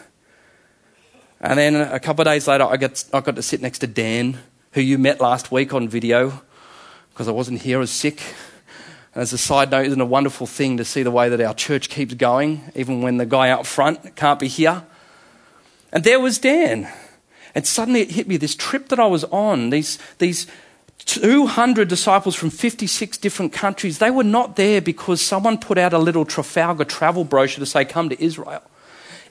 And 1.43 1.59
then 1.59 1.75
a 1.75 1.99
couple 1.99 2.21
of 2.21 2.25
days 2.25 2.47
later, 2.47 2.63
I 2.63 2.77
got, 2.77 3.03
I 3.11 3.19
got 3.19 3.35
to 3.35 3.41
sit 3.41 3.61
next 3.61 3.79
to 3.79 3.87
Dann, 3.87 4.39
who 4.71 4.79
you 4.79 4.97
met 4.97 5.19
last 5.19 5.51
week 5.51 5.73
on 5.73 5.89
video, 5.89 6.41
because 7.09 7.27
I 7.27 7.31
wasn't 7.31 7.61
here, 7.61 7.77
I 7.77 7.81
was 7.81 7.91
sick. 7.91 8.23
As 9.13 9.33
a 9.33 9.37
side 9.37 9.69
note, 9.69 9.85
isn't 9.87 9.99
a 9.99 10.05
wonderful 10.05 10.47
thing 10.47 10.77
to 10.77 10.85
see 10.85 11.03
the 11.03 11.11
way 11.11 11.27
that 11.27 11.41
our 11.41 11.53
church 11.53 11.89
keeps 11.89 12.13
going, 12.13 12.71
even 12.75 13.01
when 13.01 13.17
the 13.17 13.25
guy 13.25 13.49
out 13.49 13.67
front 13.67 14.15
can't 14.15 14.39
be 14.39 14.47
here? 14.47 14.83
And 15.91 16.05
there 16.05 16.19
was 16.19 16.39
Dann. 16.39 16.87
And 17.53 17.67
suddenly 17.67 17.99
it 17.99 18.11
hit 18.11 18.25
me 18.25 18.37
this 18.37 18.55
trip 18.55 18.87
that 18.87 18.99
I 18.99 19.05
was 19.07 19.25
on, 19.25 19.69
these, 19.69 19.99
these 20.19 20.47
200 20.99 21.89
disciples 21.89 22.35
from 22.35 22.51
56 22.51 23.17
different 23.17 23.51
countries, 23.51 23.97
they 23.97 24.11
were 24.11 24.23
not 24.23 24.55
there 24.55 24.79
because 24.79 25.21
someone 25.21 25.57
put 25.57 25.77
out 25.77 25.91
a 25.91 25.99
little 25.99 26.23
Trafalgar 26.23 26.85
travel 26.85 27.25
brochure 27.25 27.59
to 27.59 27.69
say, 27.69 27.83
come 27.83 28.07
to 28.07 28.23
Israel. 28.23 28.63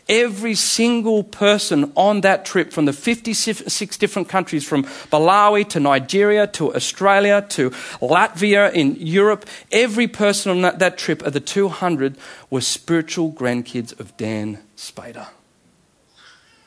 Every 0.08 0.54
single 0.54 1.22
person 1.22 1.92
on 1.96 2.22
that 2.22 2.44
trip 2.44 2.72
from 2.72 2.86
the 2.86 2.92
56 2.92 3.96
different 3.98 4.28
countries, 4.28 4.66
from 4.66 4.84
Malawi 5.12 5.68
to 5.70 5.80
Nigeria 5.80 6.46
to 6.48 6.74
Australia 6.74 7.46
to 7.50 7.70
Latvia 8.00 8.72
in 8.72 8.96
Europe, 8.96 9.46
every 9.70 10.08
person 10.08 10.50
on 10.50 10.62
that, 10.62 10.80
that 10.80 10.98
trip 10.98 11.22
of 11.22 11.32
the 11.32 11.40
200 11.40 12.16
were 12.50 12.60
spiritual 12.60 13.32
grandkids 13.32 13.98
of 13.98 14.16
Dann 14.16 14.58
Spader. 14.76 15.28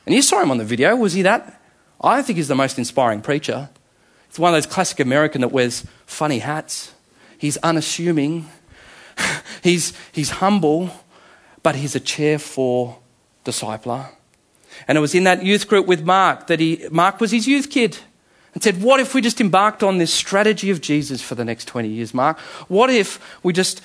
And 0.06 0.14
you 0.14 0.22
saw 0.22 0.40
him 0.40 0.50
on 0.50 0.58
the 0.58 0.64
video. 0.64 0.96
Was 0.96 1.12
he 1.12 1.22
that? 1.22 1.60
I 2.00 2.22
think 2.22 2.36
he's 2.38 2.48
the 2.48 2.54
most 2.54 2.78
inspiring 2.78 3.20
preacher. 3.20 3.68
He's 4.28 4.38
one 4.38 4.54
of 4.54 4.56
those 4.56 4.72
classic 4.72 5.00
American 5.00 5.42
that 5.42 5.48
wears 5.48 5.84
funny 6.06 6.38
hats. 6.38 6.94
He's 7.38 7.56
unassuming. 7.58 8.48
he's, 9.62 9.92
he's 10.12 10.30
humble, 10.30 10.90
but 11.62 11.74
he's 11.74 11.94
a 11.94 12.00
chair 12.00 12.38
four 12.38 12.98
discipler. 13.46 14.08
And 14.86 14.98
it 14.98 15.00
was 15.00 15.14
in 15.14 15.24
that 15.24 15.42
youth 15.42 15.68
group 15.68 15.86
with 15.86 16.04
Mark 16.04 16.48
that 16.48 16.60
he, 16.60 16.86
Mark 16.90 17.20
was 17.20 17.30
his 17.30 17.48
youth 17.48 17.70
kid 17.70 17.96
and 18.52 18.62
said, 18.62 18.82
What 18.82 19.00
if 19.00 19.14
we 19.14 19.20
just 19.20 19.40
embarked 19.40 19.82
on 19.82 19.98
this 19.98 20.12
strategy 20.12 20.70
of 20.70 20.80
Jesus 20.80 21.22
for 21.22 21.34
the 21.34 21.44
next 21.44 21.66
20 21.66 21.88
years, 21.88 22.12
Mark? 22.12 22.38
What 22.68 22.90
if 22.90 23.18
we 23.42 23.52
just 23.52 23.80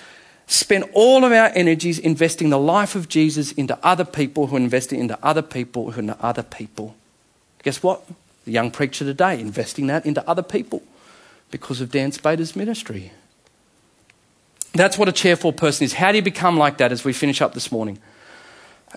spent 0.47 0.89
all 0.93 1.24
of 1.24 1.32
our 1.32 1.47
energies 1.56 1.97
investing 1.97 2.50
the 2.50 2.60
life 2.60 2.95
of 2.95 3.08
Jesus 3.08 3.54
into 3.54 3.78
other 3.84 4.04
people 4.04 4.47
who 4.47 4.58
invested 4.58 5.00
into 5.00 5.17
other 5.24 5.41
people 5.41 5.91
who 5.91 6.02
into 6.02 6.17
other 6.19 6.43
people? 6.43 6.95
Guess 7.63 7.82
what? 7.82 8.04
The 8.45 8.52
young 8.52 8.71
preacher 8.71 9.06
today 9.06 9.39
investing 9.39 9.88
that 9.88 10.06
into 10.06 10.28
other 10.28 10.43
people 10.43 10.84
because 11.52 11.80
of 11.80 11.91
Dann 11.91 12.12
Spader's 12.12 12.56
ministry. 12.56 13.12
That's 14.74 14.97
what 14.97 15.10
a 15.10 15.12
cheerful 15.12 15.52
person 15.52 15.84
is. 15.84 15.93
How 15.93 16.12
do 16.12 16.17
you 16.17 16.24
become 16.24 16.58
like 16.58 16.78
that 16.78 16.91
as 16.91 17.04
we 17.04 17.13
finish 17.13 17.41
up 17.41 17.54
this 17.54 17.71
morning? 17.71 18.00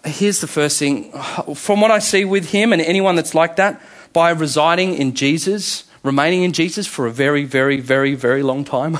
Here's 0.04 0.40
the 0.40 0.46
first 0.46 0.78
thing. 0.78 1.12
From 1.54 1.80
what 1.80 1.90
I 1.90 1.98
see 1.98 2.24
with 2.24 2.50
him 2.50 2.72
and 2.72 2.82
anyone 2.82 3.16
that's 3.16 3.34
like 3.34 3.56
that, 3.56 3.80
by 4.12 4.30
residing 4.30 4.94
in 4.94 5.14
Jesus, 5.14 5.84
remaining 6.02 6.42
in 6.42 6.52
Jesus 6.52 6.86
for 6.86 7.06
a 7.06 7.10
very, 7.10 7.44
very, 7.44 7.80
very, 7.80 8.14
very 8.14 8.42
long 8.42 8.64
time, 8.64 8.98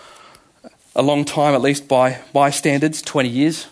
a 0.96 1.02
long 1.02 1.24
time 1.24 1.54
at 1.54 1.60
least 1.60 1.88
by 1.88 2.20
my 2.34 2.50
standards, 2.50 3.02
20 3.02 3.28
years. 3.28 3.66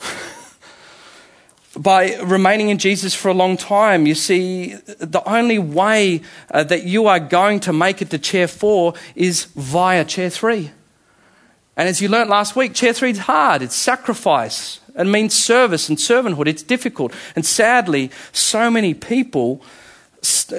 by 1.76 2.16
remaining 2.16 2.70
in 2.70 2.78
Jesus 2.78 3.14
for 3.14 3.28
a 3.28 3.34
long 3.34 3.56
time. 3.56 4.06
You 4.06 4.14
see, 4.14 4.74
the 4.98 5.22
only 5.26 5.58
way 5.58 6.22
uh, 6.50 6.64
that 6.64 6.84
you 6.84 7.06
are 7.06 7.20
going 7.20 7.60
to 7.60 7.72
make 7.72 8.00
it 8.00 8.10
to 8.10 8.18
chair 8.18 8.48
four 8.48 8.94
is 9.14 9.44
via 9.56 10.04
chair 10.04 10.30
three. 10.30 10.70
And 11.80 11.88
as 11.88 12.02
you 12.02 12.10
learnt 12.10 12.28
last 12.28 12.56
week, 12.56 12.74
chair 12.74 12.92
three 12.92 13.12
is 13.12 13.20
hard. 13.20 13.62
It's 13.62 13.74
sacrifice. 13.74 14.80
It 14.98 15.06
means 15.06 15.32
service 15.32 15.88
and 15.88 15.96
servanthood. 15.96 16.46
It's 16.46 16.62
difficult. 16.62 17.14
And 17.34 17.46
sadly, 17.46 18.10
so 18.32 18.70
many 18.70 18.92
people 18.92 19.62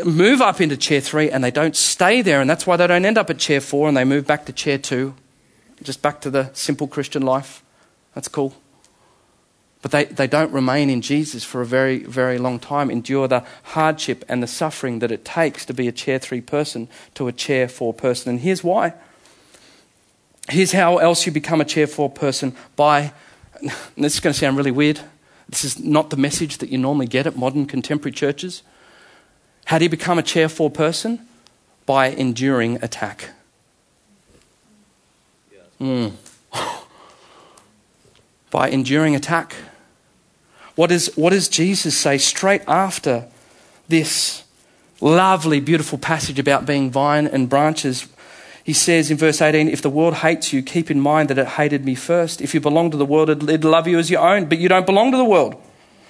move 0.03 0.41
up 0.41 0.60
into 0.60 0.75
chair 0.75 0.99
three 0.99 1.29
and 1.29 1.43
they 1.43 1.51
don't 1.51 1.75
stay 1.75 2.23
there. 2.23 2.41
And 2.41 2.49
that's 2.49 2.65
why 2.65 2.75
they 2.75 2.88
don't 2.88 3.05
end 3.05 3.19
up 3.19 3.29
at 3.29 3.38
chair 3.38 3.62
four 3.62 3.88
and 3.88 3.95
they 3.95 4.03
move 4.03 4.25
back 4.25 4.47
to 4.47 4.51
chair 4.51 4.79
two. 4.79 5.13
Just 5.84 6.01
back 6.01 6.21
to 6.21 6.31
the 6.31 6.49
simple 6.53 6.88
Christian 6.88 7.21
life. 7.21 7.63
That's 8.15 8.27
cool. 8.27 8.55
But 9.84 9.91
they, 9.91 10.05
they 10.05 10.25
don't 10.25 10.51
remain 10.51 10.89
in 10.89 11.03
Jesus 11.03 11.43
for 11.43 11.62
a 11.62 11.67
very, 11.67 11.99
very 11.99 12.39
long 12.39 12.57
time, 12.57 12.89
endure 12.89 13.27
the 13.27 13.45
hardship 13.62 14.25
and 14.27 14.41
the 14.41 14.47
suffering 14.47 14.97
that 14.97 15.12
it 15.12 15.23
takes 15.23 15.67
to 15.67 15.73
be 15.75 15.88
a 15.88 15.91
chair 15.91 16.17
three 16.17 16.41
person 16.41 16.88
to 17.13 17.27
a 17.27 17.31
chair 17.31 17.67
four 17.67 17.93
person. 17.93 18.31
And 18.31 18.39
here's 18.39 18.63
why. 18.63 18.95
Here's 20.49 20.71
how 20.71 20.97
else 20.97 21.25
you 21.25 21.32
become 21.32 21.62
a 21.62 21.65
chair 21.65 21.88
four 21.88 22.10
person 22.10 22.56
by, 22.75 23.13
this 23.97 24.15
is 24.15 24.19
going 24.19 24.34
to 24.34 24.39
sound 24.39 24.58
really 24.58 24.71
weird. 24.71 24.99
This 25.49 25.63
is 25.63 25.80
not 25.80 26.10
the 26.10 26.17
message 26.17 26.58
that 26.60 26.69
you 26.69 26.77
normally 26.77 27.08
get 27.08 27.27
at 27.27 27.36
modern 27.36 27.65
contemporary 27.65 28.13
churches. 28.13 28.63
How 29.65 29.77
do 29.77 29.86
you 29.86 29.89
become 29.89 30.17
a 30.17 30.23
chair 30.23 30.49
four 30.49 30.69
person? 30.69 31.27
By 31.86 32.08
enduring 32.08 32.82
attack. 32.82 33.30
Mm. 35.80 36.13
by 38.51 38.69
enduring 38.69 39.15
attack. 39.15 39.56
What, 40.75 40.91
is, 40.91 41.12
what 41.15 41.32
does 41.32 41.49
Jesus 41.49 41.97
say 41.97 42.17
straight 42.17 42.62
after 42.67 43.27
this 43.89 44.43
lovely, 45.01 45.60
beautiful 45.60 45.97
passage 45.97 46.39
about 46.39 46.65
being 46.65 46.91
vine 46.91 47.27
and 47.27 47.49
branches? 47.49 48.08
He 48.63 48.74
says 48.74 49.10
in 49.10 49.17
verse 49.17 49.41
18, 49.41 49.67
If 49.67 49.82
the 49.82 49.89
world 49.89 50.15
hates 50.15 50.54
you, 50.54 50.62
keep 50.62 50.91
in 50.91 51.00
mind 51.00 51.30
that 51.30 51.38
it 51.38 51.47
hated 51.47 51.84
me 51.84 51.95
first. 51.95 52.41
If 52.41 52.54
you 52.54 52.60
belong 52.60 52.91
to 52.91 52.97
the 52.97 53.06
world, 53.06 53.30
it'd 53.30 53.63
love 53.63 53.88
you 53.88 53.97
as 53.97 54.12
your 54.12 54.21
own, 54.21 54.45
but 54.45 54.60
you 54.60 54.69
don't 54.69 54.86
belong 54.86 55.12
to 55.12 55.17
the 55.17 55.26
world. 55.26 55.56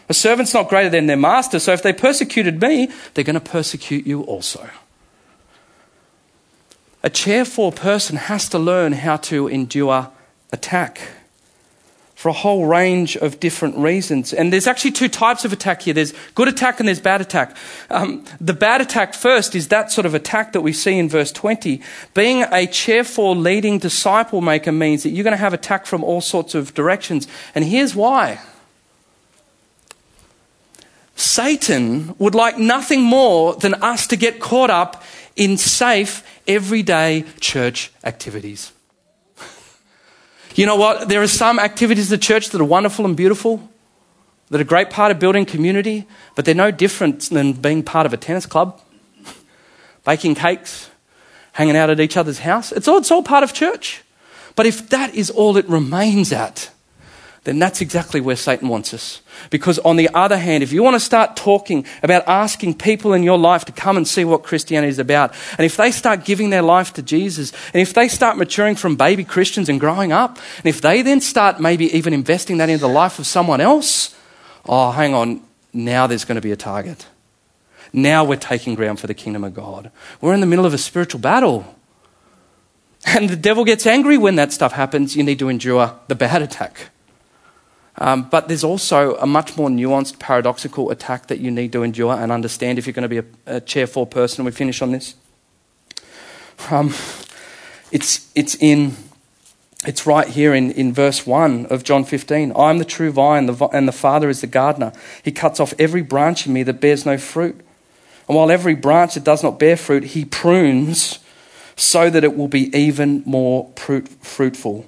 A 0.10 0.14
servant's 0.14 0.54
not 0.54 0.68
greater 0.68 0.90
than 0.90 1.06
their 1.06 1.16
master, 1.16 1.60
so 1.60 1.72
if 1.72 1.82
they 1.82 1.94
persecuted 1.94 2.60
me, 2.62 2.92
they're 3.14 3.24
going 3.24 3.36
to 3.36 3.40
persecute 3.40 4.06
you 4.06 4.24
also. 4.24 4.70
A 7.04 7.10
chair 7.10 7.46
four 7.46 7.72
person 7.72 8.18
has 8.18 8.50
to 8.50 8.60
learn 8.60 8.92
how 8.92 9.18
to 9.18 9.48
endure 9.48 10.12
attack 10.52 11.00
for 12.22 12.30
a 12.30 12.34
whole 12.34 12.68
range 12.68 13.18
of 13.18 13.40
different 13.40 13.76
reasons. 13.76 14.32
And 14.32 14.54
there's 14.54 14.68
actually 14.68 14.92
two 14.92 15.08
types 15.08 15.44
of 15.44 15.52
attack 15.52 15.82
here 15.82 15.96
there's 15.96 16.14
good 16.36 16.48
attack 16.48 16.80
and 16.80 16.88
there's 16.88 17.00
bad 17.00 17.20
attack. 17.20 17.58
Um, 17.90 18.24
the 18.40 18.54
bad 18.54 18.80
attack 18.80 19.16
first 19.16 19.56
is 19.56 19.70
that 19.70 19.92
sort 19.92 20.06
of 20.06 20.14
attack 20.14 20.54
that 20.54 20.62
we 20.62 20.72
see 20.72 21.00
in 21.00 21.10
verse 21.10 21.32
20. 21.32 21.82
Being 22.14 22.44
a 22.52 22.68
cheerful, 22.68 23.36
leading 23.36 23.80
disciple 23.80 24.40
maker 24.40 24.72
means 24.72 25.02
that 25.02 25.10
you're 25.10 25.24
going 25.24 25.32
to 25.32 25.38
have 25.38 25.56
attack 25.56 25.88
from 25.88 26.04
all 26.04 26.22
sorts 26.22 26.54
of 26.54 26.76
directions. 26.76 27.28
And 27.56 27.66
here's 27.66 27.96
why. 27.96 28.40
Satan 31.16 32.14
would 32.20 32.36
like 32.36 32.60
nothing 32.60 33.02
more 33.02 33.56
than 33.56 33.74
us 33.82 34.06
to 34.06 34.16
get 34.16 34.40
caught 34.40 34.70
up 34.70 35.04
in 35.36 35.58
safe, 35.58 36.24
everyday 36.48 37.26
church 37.40 37.92
activities. 38.04 38.74
You 40.56 40.66
know 40.66 40.76
what? 40.76 41.08
There 41.08 41.22
are 41.22 41.28
some 41.28 41.60
activities 41.60 42.12
of 42.12 42.20
the 42.20 42.26
church 42.26 42.50
that 42.50 42.60
are 42.60 42.66
wonderful 42.66 43.06
and 43.06 43.16
beautiful, 43.16 43.70
that 44.50 44.60
are 44.60 44.62
a 44.62 44.66
great 44.66 44.90
part 44.90 45.12
of 45.12 45.20
building 45.20 45.46
community, 45.46 46.06
but 46.36 46.46
they're 46.46 46.54
no 46.54 46.72
different 46.72 47.30
than 47.30 47.54
being 47.54 47.84
part 47.84 48.06
of 48.06 48.14
a 48.14 48.18
tennis 48.18 48.46
club, 48.46 48.82
baking 50.06 50.36
cakes, 50.36 50.90
hanging 51.54 51.78
out 51.78 51.90
at 51.90 52.00
each 52.00 52.18
other's 52.18 52.40
house. 52.40 52.72
It's 52.72 52.88
all, 52.88 52.98
it's 52.98 53.12
all 53.12 53.24
part 53.24 53.44
of 53.44 53.54
church. 53.54 54.04
But 54.56 54.66
if 54.66 54.90
that 54.90 55.16
is 55.16 55.30
all 55.30 55.56
it 55.56 55.68
remains 55.70 56.34
at, 56.34 56.70
then 57.44 57.58
that's 57.58 57.82
exactly 57.82 58.22
where 58.22 58.36
Satan 58.36 58.68
wants 58.68 58.94
us. 58.94 59.22
Because 59.50 59.80
on 59.80 59.96
the 59.96 60.10
other 60.14 60.38
hand, 60.38 60.62
if 60.62 60.72
you 60.72 60.84
want 60.84 60.94
to 60.94 61.00
start 61.00 61.36
talking 61.36 61.88
about 62.04 62.28
asking 62.28 62.76
people 62.76 63.14
in 63.14 63.24
your 63.24 63.38
life 63.38 63.66
to 63.66 63.72
come 63.72 63.98
and 63.98 64.08
see 64.08 64.24
what 64.24 64.44
Christianity 64.44 64.90
is 64.90 65.00
about, 65.00 65.34
and 65.58 65.66
if 65.66 65.76
they 65.76 65.90
start 65.90 66.24
giving 66.24 66.52
their 66.52 66.62
life 66.62 66.94
to 66.94 67.02
Jesus, 67.02 67.52
and 67.74 67.82
if 67.82 67.96
they 67.96 68.08
start 68.08 68.38
maturing 68.38 68.76
from 68.76 68.96
baby 68.96 69.24
Christians 69.24 69.70
and 69.70 69.80
growing 69.80 70.12
up, 70.12 70.38
and 70.58 70.68
if 70.68 70.82
they 70.82 71.02
then 71.02 71.20
start 71.20 71.60
maybe 71.60 71.86
even 71.98 72.14
investing 72.14 72.58
that 72.58 72.70
into 72.70 72.82
the 72.82 72.88
life 72.88 73.18
of 73.18 73.26
someone 73.26 73.60
else, 73.60 74.16
oh, 74.68 74.92
hang 74.92 75.16
on, 75.16 75.42
now 75.74 76.06
there's 76.06 76.26
going 76.26 76.36
to 76.36 76.42
be 76.42 76.52
a 76.52 76.56
target. 76.56 77.08
Now 77.92 78.24
we're 78.24 78.38
taking 78.38 78.76
ground 78.76 79.00
for 79.00 79.08
the 79.08 79.16
kingdom 79.16 79.44
of 79.44 79.56
God. 79.56 79.92
We're 80.22 80.36
in 80.36 80.42
the 80.42 80.46
middle 80.46 80.66
of 80.66 80.76
a 80.76 80.78
spiritual 80.78 81.20
battle. 81.20 81.76
And 83.04 83.30
the 83.30 83.36
devil 83.36 83.66
gets 83.66 83.88
angry 83.88 84.18
when 84.18 84.36
that 84.36 84.54
stuff 84.54 84.74
happens. 84.74 85.16
You 85.16 85.24
need 85.24 85.40
to 85.40 85.50
endure 85.50 85.96
the 86.08 86.14
bad 86.14 86.44
attack. 86.44 86.92
Um, 87.98 88.30
but 88.30 88.48
there's 88.48 88.64
also 88.64 89.16
a 89.18 89.28
much 89.28 89.58
more 89.58 89.70
nuanced, 89.70 90.18
paradoxical 90.18 90.92
attack 90.92 91.28
that 91.28 91.40
you 91.40 91.52
need 91.52 91.72
to 91.74 91.84
endure 91.84 92.14
and 92.14 92.32
understand 92.32 92.80
if 92.80 92.88
you're 92.88 92.94
going 92.94 93.10
to 93.10 93.10
be 93.10 93.18
a, 93.18 93.58
a 93.58 93.62
chair 93.62 93.86
four 93.86 94.08
person. 94.08 94.46
We 94.46 94.52
finish 94.52 94.82
on 94.82 94.92
this. 94.92 95.16
Um, 96.70 96.94
it's, 97.92 98.32
it's 98.36 98.56
in 98.56 98.96
it's 99.86 100.06
right 100.06 100.28
here 100.28 100.54
in, 100.54 100.72
in 100.72 100.94
verse 100.94 101.26
1 101.26 101.66
of 101.68 101.84
John 101.84 102.04
15. 102.04 102.52
I 102.56 102.70
am 102.70 102.78
the 102.78 102.86
true 102.86 103.12
vine, 103.12 103.48
the, 103.48 103.66
and 103.70 103.88
the 103.88 103.94
Father 103.94 104.30
is 104.30 104.42
the 104.42 104.48
gardener. 104.48 104.94
He 105.24 105.32
cuts 105.32 105.60
off 105.60 105.74
every 105.80 106.04
branch 106.04 106.46
in 106.46 106.54
me 106.54 106.62
that 106.64 106.80
bears 106.80 107.04
no 107.04 107.18
fruit. 107.18 107.60
And 108.28 108.38
while 108.38 108.52
every 108.52 108.76
branch 108.76 109.16
that 109.16 109.24
does 109.24 109.42
not 109.42 109.58
bear 109.58 109.76
fruit, 109.76 110.04
he 110.04 110.24
prunes 110.24 111.18
so 111.76 112.12
that 112.12 112.24
it 112.24 112.38
will 112.38 112.48
be 112.48 112.76
even 112.78 113.24
more 113.26 113.72
fruit, 113.76 114.08
fruitful. 114.08 114.86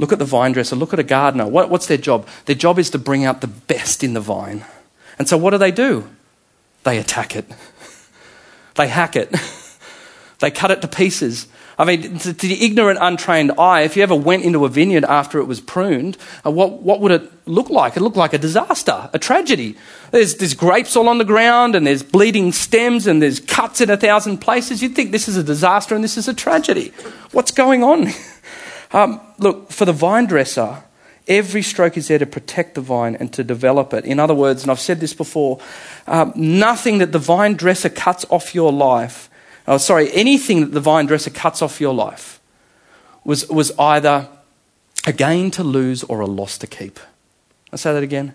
Look 0.00 0.12
at 0.14 0.18
the 0.18 0.24
vine 0.24 0.52
dresser, 0.52 0.76
look 0.76 0.94
at 0.94 0.98
a 0.98 1.02
gardener. 1.02 1.46
What, 1.46 1.68
what's 1.68 1.86
their 1.86 1.98
job? 1.98 2.26
Their 2.46 2.56
job 2.56 2.78
is 2.78 2.88
to 2.90 2.98
bring 2.98 3.26
out 3.26 3.42
the 3.42 3.46
best 3.46 4.02
in 4.02 4.14
the 4.14 4.20
vine. 4.20 4.64
And 5.18 5.28
so 5.28 5.36
what 5.36 5.50
do 5.50 5.58
they 5.58 5.70
do? 5.70 6.08
They 6.84 6.96
attack 6.96 7.36
it, 7.36 7.44
they 8.76 8.88
hack 8.88 9.14
it, 9.14 9.30
they 10.38 10.50
cut 10.50 10.70
it 10.70 10.80
to 10.80 10.88
pieces. 10.88 11.48
I 11.78 11.84
mean, 11.84 12.18
to 12.18 12.32
the 12.32 12.64
ignorant, 12.64 12.98
untrained 13.00 13.52
eye, 13.58 13.82
if 13.82 13.94
you 13.94 14.02
ever 14.02 14.14
went 14.14 14.42
into 14.42 14.64
a 14.64 14.70
vineyard 14.70 15.04
after 15.04 15.38
it 15.38 15.44
was 15.44 15.60
pruned, 15.60 16.16
uh, 16.46 16.50
what, 16.50 16.82
what 16.82 17.00
would 17.00 17.12
it 17.12 17.30
look 17.46 17.68
like? 17.68 17.94
It 17.94 18.00
looked 18.00 18.16
like 18.16 18.32
a 18.32 18.38
disaster, 18.38 19.10
a 19.12 19.18
tragedy. 19.18 19.76
There's, 20.12 20.36
there's 20.36 20.54
grapes 20.54 20.96
all 20.96 21.10
on 21.10 21.18
the 21.18 21.24
ground, 21.26 21.74
and 21.74 21.86
there's 21.86 22.02
bleeding 22.02 22.52
stems, 22.52 23.06
and 23.06 23.20
there's 23.20 23.40
cuts 23.40 23.82
in 23.82 23.90
a 23.90 23.98
thousand 23.98 24.38
places. 24.38 24.82
You'd 24.82 24.94
think 24.94 25.10
this 25.10 25.28
is 25.28 25.36
a 25.36 25.42
disaster 25.42 25.94
and 25.94 26.02
this 26.02 26.16
is 26.16 26.26
a 26.26 26.34
tragedy. 26.34 26.92
What's 27.32 27.50
going 27.50 27.82
on? 27.82 28.08
Um, 28.92 29.20
look, 29.38 29.70
for 29.70 29.84
the 29.84 29.92
vine 29.92 30.26
dresser, 30.26 30.82
every 31.28 31.62
stroke 31.62 31.96
is 31.96 32.08
there 32.08 32.18
to 32.18 32.26
protect 32.26 32.74
the 32.74 32.80
vine 32.80 33.14
and 33.14 33.32
to 33.32 33.44
develop 33.44 33.94
it. 33.94 34.04
In 34.04 34.18
other 34.18 34.34
words, 34.34 34.62
and 34.62 34.70
I've 34.70 34.80
said 34.80 35.00
this 35.00 35.14
before, 35.14 35.60
um, 36.06 36.32
nothing 36.34 36.98
that 36.98 37.12
the 37.12 37.18
vine 37.18 37.54
dresser 37.54 37.88
cuts 37.88 38.26
off 38.30 38.54
your 38.54 38.72
life, 38.72 39.30
oh, 39.68 39.78
sorry, 39.78 40.12
anything 40.12 40.60
that 40.60 40.72
the 40.72 40.80
vine 40.80 41.06
dresser 41.06 41.30
cuts 41.30 41.62
off 41.62 41.80
your 41.80 41.94
life 41.94 42.40
was, 43.24 43.48
was 43.48 43.70
either 43.78 44.28
a 45.06 45.12
gain 45.12 45.50
to 45.52 45.64
lose 45.64 46.02
or 46.04 46.20
a 46.20 46.26
loss 46.26 46.58
to 46.58 46.66
keep. 46.66 46.98
I'll 47.72 47.78
say 47.78 47.92
that 47.92 48.02
again. 48.02 48.34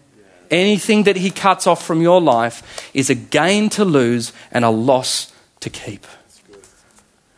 Anything 0.49 1.03
that 1.03 1.17
he 1.17 1.31
cuts 1.31 1.67
off 1.67 1.83
from 1.83 2.01
your 2.01 2.21
life 2.21 2.89
is 2.93 3.09
a 3.09 3.15
gain 3.15 3.69
to 3.71 3.83
lose 3.83 4.31
and 4.51 4.63
a 4.63 4.69
loss 4.69 5.33
to 5.59 5.69
keep. 5.69 6.05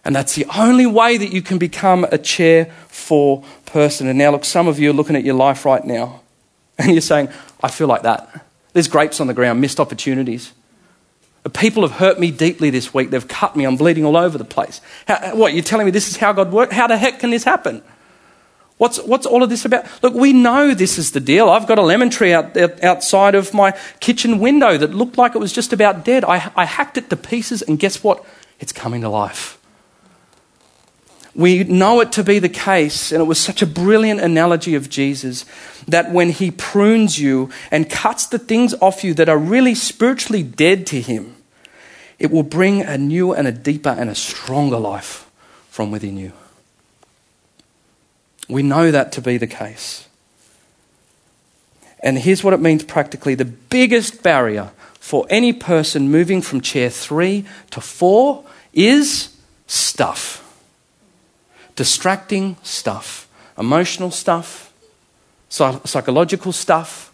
And 0.07 0.15
that's 0.15 0.35
the 0.35 0.45
only 0.57 0.85
way 0.85 1.17
that 1.17 1.33
you 1.33 1.41
can 1.41 1.57
become 1.57 2.05
a 2.05 2.17
chair 2.17 2.71
four 2.87 3.43
person. 3.65 4.07
And 4.07 4.17
now, 4.17 4.31
look, 4.31 4.45
some 4.45 4.69
of 4.69 4.79
you 4.79 4.89
are 4.89 4.93
looking 4.93 5.17
at 5.17 5.25
your 5.25 5.35
life 5.35 5.65
right 5.65 5.83
now 5.83 6.21
and 6.77 6.93
you're 6.93 7.01
saying, 7.01 7.27
I 7.61 7.67
feel 7.67 7.87
like 7.87 8.03
that. 8.03 8.45
There's 8.71 8.87
grapes 8.87 9.19
on 9.19 9.27
the 9.27 9.33
ground, 9.33 9.59
missed 9.59 9.81
opportunities. 9.81 10.53
People 11.53 11.81
have 11.81 11.91
hurt 11.91 12.21
me 12.21 12.31
deeply 12.31 12.69
this 12.69 12.93
week. 12.93 13.09
They've 13.09 13.27
cut 13.27 13.57
me. 13.57 13.65
I'm 13.65 13.75
bleeding 13.75 14.05
all 14.05 14.15
over 14.15 14.37
the 14.37 14.45
place. 14.45 14.79
How, 15.09 15.15
uh, 15.15 15.31
what, 15.31 15.53
you're 15.53 15.61
telling 15.61 15.85
me 15.85 15.91
this 15.91 16.07
is 16.07 16.15
how 16.15 16.31
God 16.31 16.53
works? 16.53 16.73
How 16.73 16.87
the 16.87 16.97
heck 16.97 17.19
can 17.19 17.29
this 17.29 17.43
happen? 17.43 17.83
What's, 18.77 18.99
what's 19.03 19.25
all 19.25 19.43
of 19.43 19.49
this 19.49 19.65
about? 19.65 19.87
Look, 20.01 20.13
we 20.13 20.31
know 20.31 20.73
this 20.73 20.97
is 20.97 21.11
the 21.11 21.19
deal. 21.19 21.49
I've 21.49 21.67
got 21.67 21.79
a 21.79 21.83
lemon 21.83 22.09
tree 22.09 22.31
out, 22.31 22.55
outside 22.81 23.35
of 23.35 23.53
my 23.53 23.77
kitchen 23.99 24.39
window 24.39 24.77
that 24.77 24.93
looked 24.93 25.17
like 25.17 25.35
it 25.35 25.39
was 25.39 25.51
just 25.51 25.73
about 25.73 26.05
dead. 26.05 26.23
I, 26.23 26.49
I 26.55 26.63
hacked 26.63 26.97
it 26.97 27.09
to 27.09 27.17
pieces, 27.17 27.61
and 27.61 27.77
guess 27.77 28.03
what? 28.03 28.23
It's 28.61 28.71
coming 28.71 29.01
to 29.01 29.09
life. 29.09 29.57
We 31.37 31.63
know 31.65 32.01
it 32.01 32.11
to 32.13 32.23
be 32.23 32.39
the 32.39 32.49
case, 32.49 33.11
and 33.11 33.21
it 33.21 33.25
was 33.25 33.39
such 33.39 33.61
a 33.61 33.67
brilliant 33.67 34.19
analogy 34.19 34.73
of 34.73 34.89
Jesus, 34.89 35.45
that 35.87 36.11
when 36.11 36.31
he 36.31 36.49
prunes 36.49 37.19
you 37.19 37.51
and 37.69 37.87
cuts 37.87 38.25
the 38.25 38.39
things 38.39 38.73
off 38.81 39.03
you 39.03 39.13
that 39.13 39.29
are 39.29 39.37
really 39.37 39.75
spiritually 39.75 40.41
dead 40.41 40.87
to 40.87 40.99
him, 40.99 41.35
it 42.17 42.31
will 42.31 42.41
bring 42.41 42.81
a 42.81 42.97
new 42.97 43.33
and 43.33 43.47
a 43.47 43.51
deeper 43.51 43.89
and 43.89 44.09
a 44.09 44.15
stronger 44.15 44.79
life 44.79 45.29
from 45.69 45.91
within 45.91 46.17
you. 46.17 46.33
We 48.49 48.63
know 48.63 48.89
that 48.89 49.11
to 49.11 49.21
be 49.21 49.37
the 49.37 49.45
case. 49.45 50.07
And 52.01 52.17
here's 52.17 52.43
what 52.43 52.55
it 52.55 52.61
means 52.61 52.83
practically 52.83 53.35
the 53.35 53.45
biggest 53.45 54.23
barrier 54.23 54.71
for 54.99 55.27
any 55.29 55.53
person 55.53 56.09
moving 56.09 56.41
from 56.41 56.61
chair 56.61 56.89
three 56.89 57.45
to 57.69 57.79
four 57.79 58.43
is 58.73 59.37
stuff. 59.67 60.43
Distracting 61.77 62.57
stuff, 62.63 63.29
emotional 63.57 64.11
stuff, 64.11 64.73
psychological 65.47 66.51
stuff, 66.51 67.13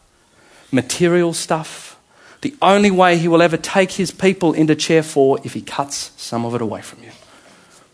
material 0.71 1.33
stuff. 1.33 1.99
The 2.41 2.55
only 2.61 2.89
way 2.89 3.17
he 3.17 3.27
will 3.27 3.41
ever 3.41 3.57
take 3.57 3.91
his 3.91 4.09
people 4.09 4.53
into 4.53 4.73
chair 4.75 5.03
four 5.03 5.39
if 5.43 5.53
he 5.53 5.61
cuts 5.61 6.11
some 6.17 6.45
of 6.45 6.55
it 6.55 6.61
away 6.61 6.81
from 6.81 7.03
you. 7.03 7.11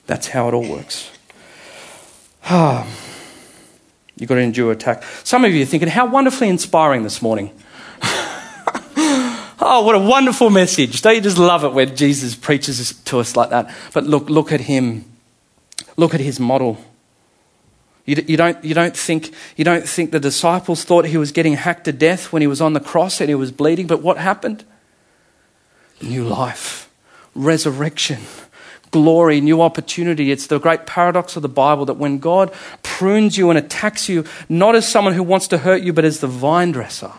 That's 0.08 0.28
how 0.30 0.48
it 0.48 0.54
all 0.54 0.68
works. 0.68 1.12
You've 2.50 4.28
got 4.28 4.36
to 4.36 4.42
endure 4.42 4.72
attack. 4.72 5.04
Some 5.24 5.46
of 5.46 5.54
you 5.54 5.64
are 5.64 5.66
thinking, 5.66 5.90
how 5.90 6.06
wonderfully 6.06 6.50
inspiring 6.50 7.04
this 7.04 7.22
morning. 7.22 7.52
oh, 8.02 9.84
what 9.86 9.96
a 9.96 10.00
wonderful 10.00 10.50
message. 10.50 11.02
Don't 11.02 11.16
you 11.16 11.22
just 11.22 11.38
love 11.38 11.64
it 11.64 11.74
when 11.74 11.96
Jesus 11.96 12.36
preaches 12.36 12.94
to 13.06 13.20
us 13.20 13.36
like 13.36 13.50
that? 13.52 13.74
But 13.94 14.06
look, 14.06 14.30
look 14.30 14.52
at 14.52 14.62
him. 14.62 15.06
Look 16.00 16.14
at 16.14 16.22
his 16.22 16.40
model. 16.40 16.78
You, 18.06 18.24
you, 18.26 18.38
don't, 18.38 18.64
you, 18.64 18.74
don't 18.74 18.96
think, 18.96 19.34
you 19.58 19.66
don't 19.66 19.86
think 19.86 20.12
the 20.12 20.20
disciples 20.22 20.86
thought 20.86 21.04
he 21.04 21.18
was 21.18 21.34
getting 21.34 21.56
hacked 21.56 21.84
to 21.84 21.92
death 21.92 22.32
when 22.32 22.42
he 22.42 22.48
was 22.48 22.62
on 22.62 22.72
the 22.72 22.80
cross 22.80 23.20
and 23.20 23.28
he 23.28 23.36
was 23.36 23.52
bleeding, 23.52 23.86
but 23.86 24.02
what 24.02 24.16
happened? 24.16 24.64
New 26.02 26.24
life, 26.24 26.90
resurrection 27.36 28.20
glory, 28.92 29.42
new 29.42 29.62
opportunity. 29.62 30.32
It's 30.32 30.48
the 30.48 30.58
great 30.58 30.86
paradox 30.86 31.36
of 31.36 31.42
the 31.44 31.50
Bible 31.50 31.86
that 31.86 31.98
when 31.98 32.18
God 32.18 32.52
prunes 32.82 33.38
you 33.38 33.50
and 33.50 33.60
attacks 33.60 34.08
you, 34.08 34.24
not 34.48 34.74
as 34.74 34.88
someone 34.88 35.14
who 35.14 35.22
wants 35.22 35.50
to 35.50 35.60
hurt 35.60 35.84
you, 35.84 35.92
but 35.94 36.06
as 36.06 36.22
the 36.22 36.28
vine 36.28 36.72
dresser, 36.72 37.12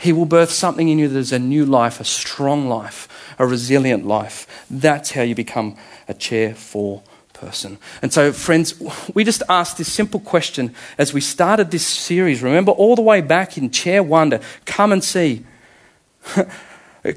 He 0.00 0.12
will 0.12 0.24
birth 0.24 0.50
something 0.50 0.88
in 0.88 0.98
you 0.98 1.06
that 1.06 1.18
is 1.18 1.30
a 1.30 1.38
new 1.38 1.64
life, 1.64 2.00
a 2.00 2.04
strong 2.04 2.68
life, 2.68 3.06
a 3.38 3.46
resilient 3.46 4.04
life. 4.04 4.48
That's 4.68 5.12
how 5.12 5.22
you 5.22 5.36
become 5.36 5.76
a 6.08 6.14
chair 6.14 6.54
four 6.54 7.04
person. 7.44 7.78
And 8.00 8.12
so, 8.12 8.32
friends, 8.32 8.80
we 9.14 9.24
just 9.24 9.42
asked 9.48 9.76
this 9.78 9.92
simple 9.92 10.20
question 10.20 10.74
as 10.96 11.12
we 11.12 11.20
started 11.20 11.70
this 11.70 11.86
series. 11.86 12.42
Remember, 12.42 12.72
all 12.72 12.96
the 12.96 13.02
way 13.02 13.20
back 13.20 13.58
in 13.58 13.70
chair 13.70 14.02
two 14.02 14.40
come 14.64 14.92
and 14.92 15.02
see. 15.02 15.44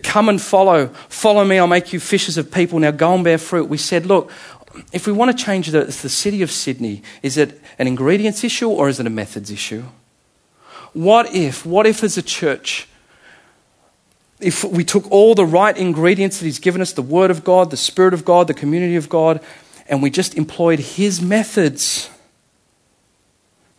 Come 0.03 0.27
and 0.27 0.41
follow. 0.41 0.87
Follow 1.07 1.45
me, 1.45 1.57
I'll 1.57 1.65
make 1.65 1.93
you 1.93 2.01
fishers 2.01 2.37
of 2.37 2.51
people. 2.51 2.77
Now 2.77 2.91
go 2.91 3.15
and 3.15 3.23
bear 3.23 3.37
fruit. 3.37 3.69
We 3.69 3.77
said, 3.77 4.05
look, 4.05 4.29
if 4.91 5.07
we 5.07 5.13
want 5.13 5.31
to 5.31 5.45
change 5.45 5.67
the, 5.67 5.85
the 5.85 6.09
city 6.09 6.41
of 6.41 6.51
Sydney, 6.51 7.03
is 7.23 7.37
it 7.37 7.61
an 7.79 7.87
ingredients 7.87 8.43
issue 8.43 8.69
or 8.69 8.89
is 8.89 8.99
it 8.99 9.07
a 9.07 9.09
methods 9.09 9.49
issue? 9.49 9.85
What 10.91 11.33
if, 11.33 11.65
what 11.65 11.87
if 11.87 12.03
as 12.03 12.17
a 12.17 12.21
church, 12.21 12.89
if 14.41 14.63
we 14.65 14.83
took 14.83 15.09
all 15.09 15.35
the 15.35 15.45
right 15.45 15.77
ingredients 15.77 16.39
that 16.39 16.45
He's 16.45 16.59
given 16.59 16.81
us 16.81 16.91
the 16.91 17.01
Word 17.01 17.31
of 17.31 17.45
God, 17.45 17.71
the 17.71 17.77
Spirit 17.77 18.13
of 18.13 18.25
God, 18.25 18.47
the 18.47 18.53
community 18.53 18.97
of 18.97 19.07
God, 19.07 19.39
and 19.89 20.01
we 20.01 20.09
just 20.09 20.35
employed 20.35 20.79
His 20.79 21.21
methods, 21.21 22.09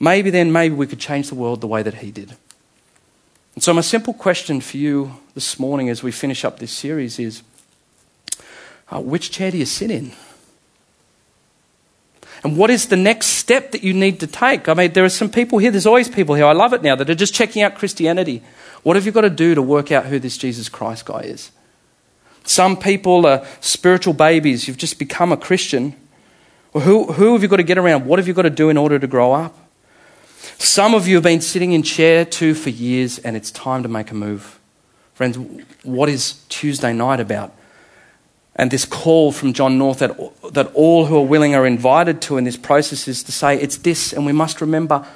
maybe 0.01 0.31
then 0.31 0.53
maybe 0.53 0.75
we 0.75 0.87
could 0.87 1.01
change 1.01 1.29
the 1.29 1.35
world 1.35 1.61
the 1.61 1.67
way 1.67 1.83
that 1.83 1.95
He 1.95 2.11
did. 2.11 2.35
And 3.55 3.63
so, 3.63 3.75
my 3.75 3.81
simple 3.81 4.15
question 4.15 4.61
for 4.61 4.77
you 4.77 5.17
this 5.35 5.59
morning 5.59 5.89
as 5.89 6.03
we 6.03 6.13
finish 6.13 6.45
up 6.45 6.59
this 6.59 6.73
series 6.73 7.19
is 7.19 7.43
uh, 8.91 9.01
which 9.01 9.31
chair 9.31 9.51
do 9.51 9.59
you 9.59 9.67
sit 9.67 9.91
in? 9.91 10.13
And 12.45 12.57
what 12.57 12.71
is 12.71 12.87
the 12.87 12.97
next 12.97 13.27
step 13.27 13.73
that 13.73 13.83
you 13.83 13.93
need 13.93 14.21
to 14.21 14.27
take? 14.27 14.69
I 14.69 14.75
mean, 14.75 14.93
there 14.93 15.05
are 15.05 15.09
some 15.09 15.29
people 15.29 15.59
here, 15.59 15.71
there's 15.71 15.87
always 15.87 16.09
people 16.09 16.37
here, 16.37 16.47
I 16.47 16.53
love 16.53 16.73
it 16.73 16.83
now, 16.83 16.95
that 16.95 17.11
are 17.11 17.15
just 17.15 17.35
checking 17.35 17.63
out 17.63 17.75
Christianity. 17.75 18.43
What 18.85 18.97
have 18.97 19.05
you 19.05 19.13
got 19.13 19.23
to 19.23 19.31
do 19.31 19.55
to 19.55 19.63
work 19.63 19.91
out 19.91 20.07
who 20.07 20.19
this 20.19 20.39
Jesus 20.39 20.69
Christ 20.69 21.05
guy 21.05 21.23
is? 21.23 21.51
Some 22.49 22.79
people 22.79 23.27
are 23.27 23.47
spiritual 23.61 24.15
babies, 24.15 24.67
you've 24.67 24.79
just 24.79 24.99
become 24.99 25.33
a 25.33 25.37
Christian. 25.37 25.95
Well, 26.73 26.83
who, 26.83 27.13
who 27.13 27.35
have 27.35 27.43
you 27.43 27.49
got 27.49 27.59
to 27.59 27.63
get 27.63 27.77
around? 27.77 28.07
What 28.07 28.19
have 28.19 28.27
you 28.27 28.33
got 28.33 28.43
to 28.43 28.51
do 28.51 28.71
in 28.71 28.79
order 28.79 28.99
to 28.99 29.07
grow 29.07 29.35
up? 29.35 29.55
Some 30.57 30.95
of 30.95 31.07
you 31.07 31.17
have 31.17 31.25
been 31.25 31.43
sitting 31.43 31.73
in 31.73 31.83
chair 31.83 32.25
two 32.25 32.55
for 32.55 32.71
years 32.71 33.19
and 33.19 33.37
it's 33.37 33.51
time 33.51 33.83
to 33.83 33.89
make 33.89 34.11
a 34.11 34.15
move. 34.15 34.59
Friends, 35.13 35.37
what 35.83 36.09
is 36.09 36.43
Tuesday 36.49 36.95
night 36.95 37.21
about? 37.21 37.55
And 38.57 38.71
this 38.71 38.87
call 38.87 39.31
from 39.31 39.53
John 39.53 39.77
North 39.77 39.99
that, 39.99 40.17
that 40.55 40.73
all 40.73 41.05
who 41.05 41.19
are 41.19 41.27
willing 41.27 41.55
are 41.55 41.67
invited 41.67 42.23
to 42.23 42.39
in 42.39 42.45
this 42.45 42.57
process 42.57 43.07
is 43.09 43.23
to 43.25 43.33
say 43.33 43.61
it's 43.61 43.77
this, 43.77 44.15
and 44.15 44.25
we 44.25 44.33
must 44.33 44.63
remember 44.63 45.07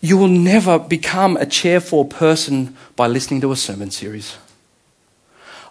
you 0.00 0.16
will 0.16 0.28
never 0.28 0.80
become 0.80 1.36
a 1.36 1.46
chair 1.46 1.80
four 1.80 2.04
person 2.04 2.76
by 2.96 3.06
listening 3.06 3.40
to 3.42 3.52
a 3.52 3.56
sermon 3.56 3.92
series. 3.92 4.36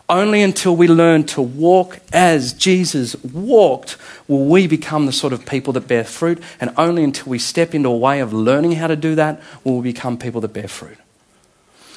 Only 0.10 0.42
until 0.42 0.76
we 0.76 0.88
learn 0.88 1.26
to 1.26 1.42
walk 1.42 2.00
as 2.14 2.54
Jesus 2.54 3.22
walked 3.24 3.98
will 4.28 4.46
we 4.46 4.66
become 4.66 5.06
the 5.06 5.12
sort 5.12 5.34
of 5.34 5.46
people 5.46 5.74
that 5.74 5.88
bear 5.88 6.06
fruit. 6.06 6.42
And 6.62 6.74
only 6.78 7.04
until 7.04 7.30
we 7.30 7.40
step 7.40 7.76
into 7.76 7.90
a 7.90 7.98
way 7.98 8.22
of 8.22 8.32
learning 8.32 8.74
how 8.74 8.88
to 8.88 8.96
do 8.96 9.16
that 9.16 9.42
will 9.66 9.78
we 9.78 9.92
become 9.92 10.18
people 10.18 10.40
that 10.42 10.54
bear 10.54 10.70
fruit. 10.70 10.98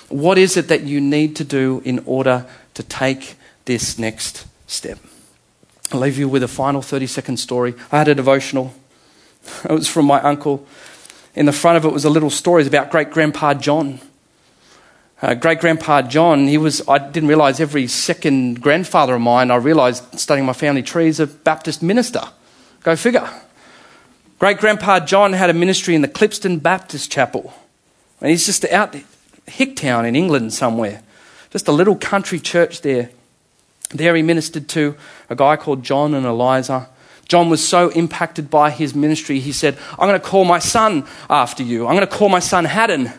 What 0.08 0.38
is 0.38 0.56
it 0.56 0.66
that 0.68 0.82
you 0.82 1.00
need 1.00 1.36
to 1.36 1.44
do 1.44 1.82
in 1.84 2.02
order 2.04 2.46
to 2.74 2.82
take 2.82 3.36
this 3.66 3.96
next 3.96 4.44
step? 4.66 4.98
I'll 5.92 6.00
leave 6.00 6.18
you 6.18 6.28
with 6.28 6.42
a 6.42 6.48
final 6.48 6.82
30 6.82 7.06
second 7.06 7.36
story. 7.36 7.74
I 7.92 7.98
had 7.98 8.08
a 8.08 8.14
devotional. 8.14 8.74
It 9.64 9.70
was 9.70 9.86
from 9.86 10.06
my 10.06 10.20
uncle. 10.20 10.66
In 11.36 11.46
the 11.46 11.52
front 11.52 11.76
of 11.76 11.84
it 11.84 11.92
was 11.92 12.04
a 12.04 12.10
little 12.10 12.30
story 12.30 12.66
about 12.66 12.90
great 12.90 13.10
grandpa 13.10 13.54
John 13.54 14.00
uh, 15.22 15.34
great 15.34 15.60
grandpa 15.60 16.02
John, 16.02 16.46
he 16.46 16.56
was, 16.56 16.86
I 16.88 16.98
didn't 16.98 17.28
realize 17.28 17.60
every 17.60 17.86
second 17.86 18.62
grandfather 18.62 19.14
of 19.14 19.20
mine, 19.20 19.50
I 19.50 19.56
realized 19.56 20.18
studying 20.18 20.46
my 20.46 20.52
family 20.52 20.82
tree, 20.82 21.08
is 21.08 21.20
a 21.20 21.26
Baptist 21.26 21.82
minister. 21.82 22.22
Go 22.82 22.96
figure. 22.96 23.28
Great 24.38 24.58
grandpa 24.58 25.00
John 25.00 25.34
had 25.34 25.50
a 25.50 25.54
ministry 25.54 25.94
in 25.94 26.00
the 26.00 26.08
Clipston 26.08 26.62
Baptist 26.62 27.12
Chapel. 27.12 27.52
And 28.20 28.30
he's 28.30 28.46
just 28.46 28.64
out 28.66 28.96
Hicktown 29.46 30.06
in 30.06 30.16
England 30.16 30.54
somewhere. 30.54 31.02
Just 31.50 31.68
a 31.68 31.72
little 31.72 31.96
country 31.96 32.40
church 32.40 32.80
there. 32.80 33.10
There 33.90 34.14
he 34.14 34.22
ministered 34.22 34.68
to 34.70 34.96
a 35.28 35.36
guy 35.36 35.56
called 35.56 35.82
John 35.82 36.14
and 36.14 36.24
Eliza. 36.24 36.88
John 37.28 37.50
was 37.50 37.66
so 37.66 37.90
impacted 37.90 38.50
by 38.50 38.70
his 38.70 38.94
ministry, 38.94 39.38
he 39.38 39.52
said, 39.52 39.76
I'm 39.92 40.08
going 40.08 40.20
to 40.20 40.26
call 40.26 40.44
my 40.44 40.58
son 40.58 41.06
after 41.28 41.62
you. 41.62 41.86
I'm 41.86 41.94
going 41.94 42.08
to 42.08 42.12
call 42.12 42.28
my 42.28 42.40
son 42.40 42.64
Haddon. 42.64 43.12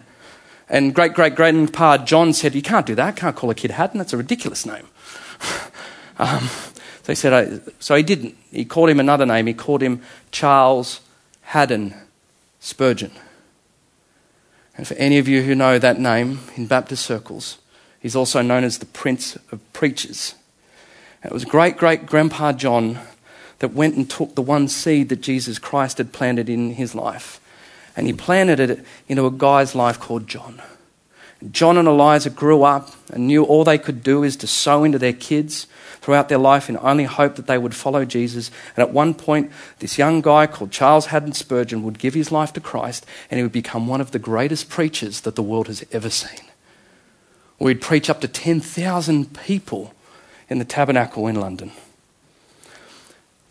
And 0.71 0.95
great 0.95 1.13
great 1.13 1.35
grandpa 1.35 1.97
John 1.97 2.31
said, 2.31 2.55
You 2.55 2.61
can't 2.61 2.85
do 2.85 2.95
that. 2.95 3.17
Can't 3.17 3.35
call 3.35 3.49
a 3.49 3.55
kid 3.55 3.71
Haddon. 3.71 3.97
That's 3.97 4.13
a 4.13 4.17
ridiculous 4.17 4.65
name. 4.65 4.87
um, 6.17 6.47
so 7.03 7.07
he 7.11 7.15
said, 7.15 7.61
So 7.79 7.93
he 7.93 8.03
didn't. 8.03 8.37
He 8.51 8.63
called 8.63 8.89
him 8.89 8.99
another 8.99 9.25
name. 9.25 9.47
He 9.47 9.53
called 9.53 9.83
him 9.83 10.01
Charles 10.31 11.01
Haddon 11.41 11.93
Spurgeon. 12.61 13.11
And 14.77 14.87
for 14.87 14.93
any 14.93 15.17
of 15.17 15.27
you 15.27 15.41
who 15.41 15.55
know 15.55 15.77
that 15.77 15.99
name 15.99 16.39
in 16.55 16.67
Baptist 16.67 17.05
circles, 17.05 17.57
he's 17.99 18.15
also 18.15 18.41
known 18.41 18.63
as 18.63 18.77
the 18.77 18.85
Prince 18.85 19.35
of 19.51 19.59
Preachers. 19.73 20.35
And 21.21 21.31
it 21.31 21.33
was 21.33 21.43
great 21.43 21.75
great 21.75 22.05
grandpa 22.05 22.53
John 22.53 22.97
that 23.59 23.73
went 23.73 23.97
and 23.97 24.09
took 24.09 24.35
the 24.35 24.41
one 24.41 24.69
seed 24.69 25.09
that 25.09 25.19
Jesus 25.19 25.59
Christ 25.59 25.97
had 25.97 26.13
planted 26.13 26.47
in 26.47 26.75
his 26.75 26.95
life 26.95 27.40
and 28.01 28.07
he 28.07 28.13
planted 28.13 28.59
it 28.59 28.83
into 29.07 29.27
a 29.27 29.31
guy's 29.31 29.75
life 29.75 29.99
called 29.99 30.27
John. 30.27 30.59
John 31.51 31.77
and 31.77 31.87
Eliza 31.87 32.31
grew 32.31 32.63
up 32.63 32.89
and 33.13 33.27
knew 33.27 33.43
all 33.43 33.63
they 33.63 33.77
could 33.77 34.01
do 34.01 34.23
is 34.23 34.35
to 34.37 34.47
sow 34.47 34.83
into 34.83 34.97
their 34.97 35.13
kids 35.13 35.67
throughout 36.01 36.27
their 36.27 36.39
life 36.39 36.67
in 36.67 36.79
only 36.79 37.03
hope 37.03 37.35
that 37.35 37.45
they 37.45 37.59
would 37.59 37.75
follow 37.75 38.03
Jesus. 38.03 38.49
And 38.75 38.81
at 38.81 38.91
one 38.91 39.13
point, 39.13 39.51
this 39.77 39.99
young 39.99 40.21
guy 40.21 40.47
called 40.47 40.71
Charles 40.71 41.05
Haddon 41.05 41.33
Spurgeon 41.33 41.83
would 41.83 41.99
give 41.99 42.15
his 42.15 42.31
life 42.31 42.51
to 42.53 42.59
Christ 42.59 43.05
and 43.29 43.37
he 43.37 43.43
would 43.43 43.51
become 43.51 43.85
one 43.85 44.01
of 44.01 44.09
the 44.09 44.17
greatest 44.17 44.67
preachers 44.67 45.21
that 45.21 45.35
the 45.35 45.43
world 45.43 45.67
has 45.67 45.85
ever 45.91 46.09
seen. 46.09 46.43
We'd 47.59 47.81
preach 47.81 48.09
up 48.09 48.21
to 48.21 48.27
10,000 48.27 49.37
people 49.37 49.93
in 50.49 50.57
the 50.57 50.65
tabernacle 50.65 51.27
in 51.27 51.35
London. 51.35 51.71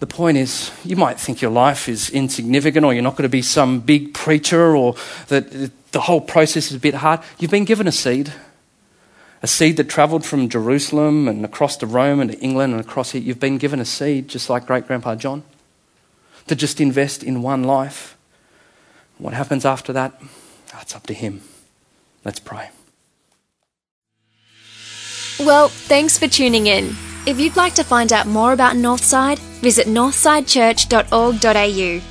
The 0.00 0.06
point 0.06 0.38
is, 0.38 0.70
you 0.82 0.96
might 0.96 1.20
think 1.20 1.42
your 1.42 1.50
life 1.50 1.86
is 1.86 2.08
insignificant 2.08 2.86
or 2.86 2.94
you're 2.94 3.02
not 3.02 3.16
going 3.16 3.24
to 3.24 3.28
be 3.28 3.42
some 3.42 3.80
big 3.80 4.14
preacher 4.14 4.74
or 4.74 4.96
that 5.28 5.70
the 5.92 6.00
whole 6.00 6.22
process 6.22 6.70
is 6.70 6.74
a 6.74 6.80
bit 6.80 6.94
hard. 6.94 7.20
You've 7.38 7.50
been 7.50 7.66
given 7.66 7.86
a 7.86 7.92
seed, 7.92 8.32
a 9.42 9.46
seed 9.46 9.76
that 9.76 9.90
traveled 9.90 10.24
from 10.24 10.48
Jerusalem 10.48 11.28
and 11.28 11.44
across 11.44 11.76
to 11.78 11.86
Rome 11.86 12.20
and 12.20 12.32
to 12.32 12.38
England 12.38 12.72
and 12.72 12.80
across 12.80 13.10
here. 13.10 13.20
You've 13.20 13.40
been 13.40 13.58
given 13.58 13.78
a 13.78 13.84
seed, 13.84 14.28
just 14.28 14.48
like 14.48 14.66
great 14.66 14.86
grandpa 14.86 15.16
John, 15.16 15.42
to 16.46 16.56
just 16.56 16.80
invest 16.80 17.22
in 17.22 17.42
one 17.42 17.64
life. 17.64 18.16
What 19.18 19.34
happens 19.34 19.66
after 19.66 19.92
that? 19.92 20.18
That's 20.72 20.96
up 20.96 21.06
to 21.08 21.14
him. 21.14 21.42
Let's 22.24 22.40
pray. 22.40 22.70
Well, 25.38 25.68
thanks 25.68 26.18
for 26.18 26.26
tuning 26.26 26.66
in. 26.66 26.96
If 27.26 27.38
you'd 27.38 27.56
like 27.56 27.74
to 27.74 27.84
find 27.84 28.12
out 28.12 28.26
more 28.26 28.52
about 28.52 28.76
Northside, 28.76 29.38
visit 29.60 29.86
northsidechurch.org.au. 29.86 32.09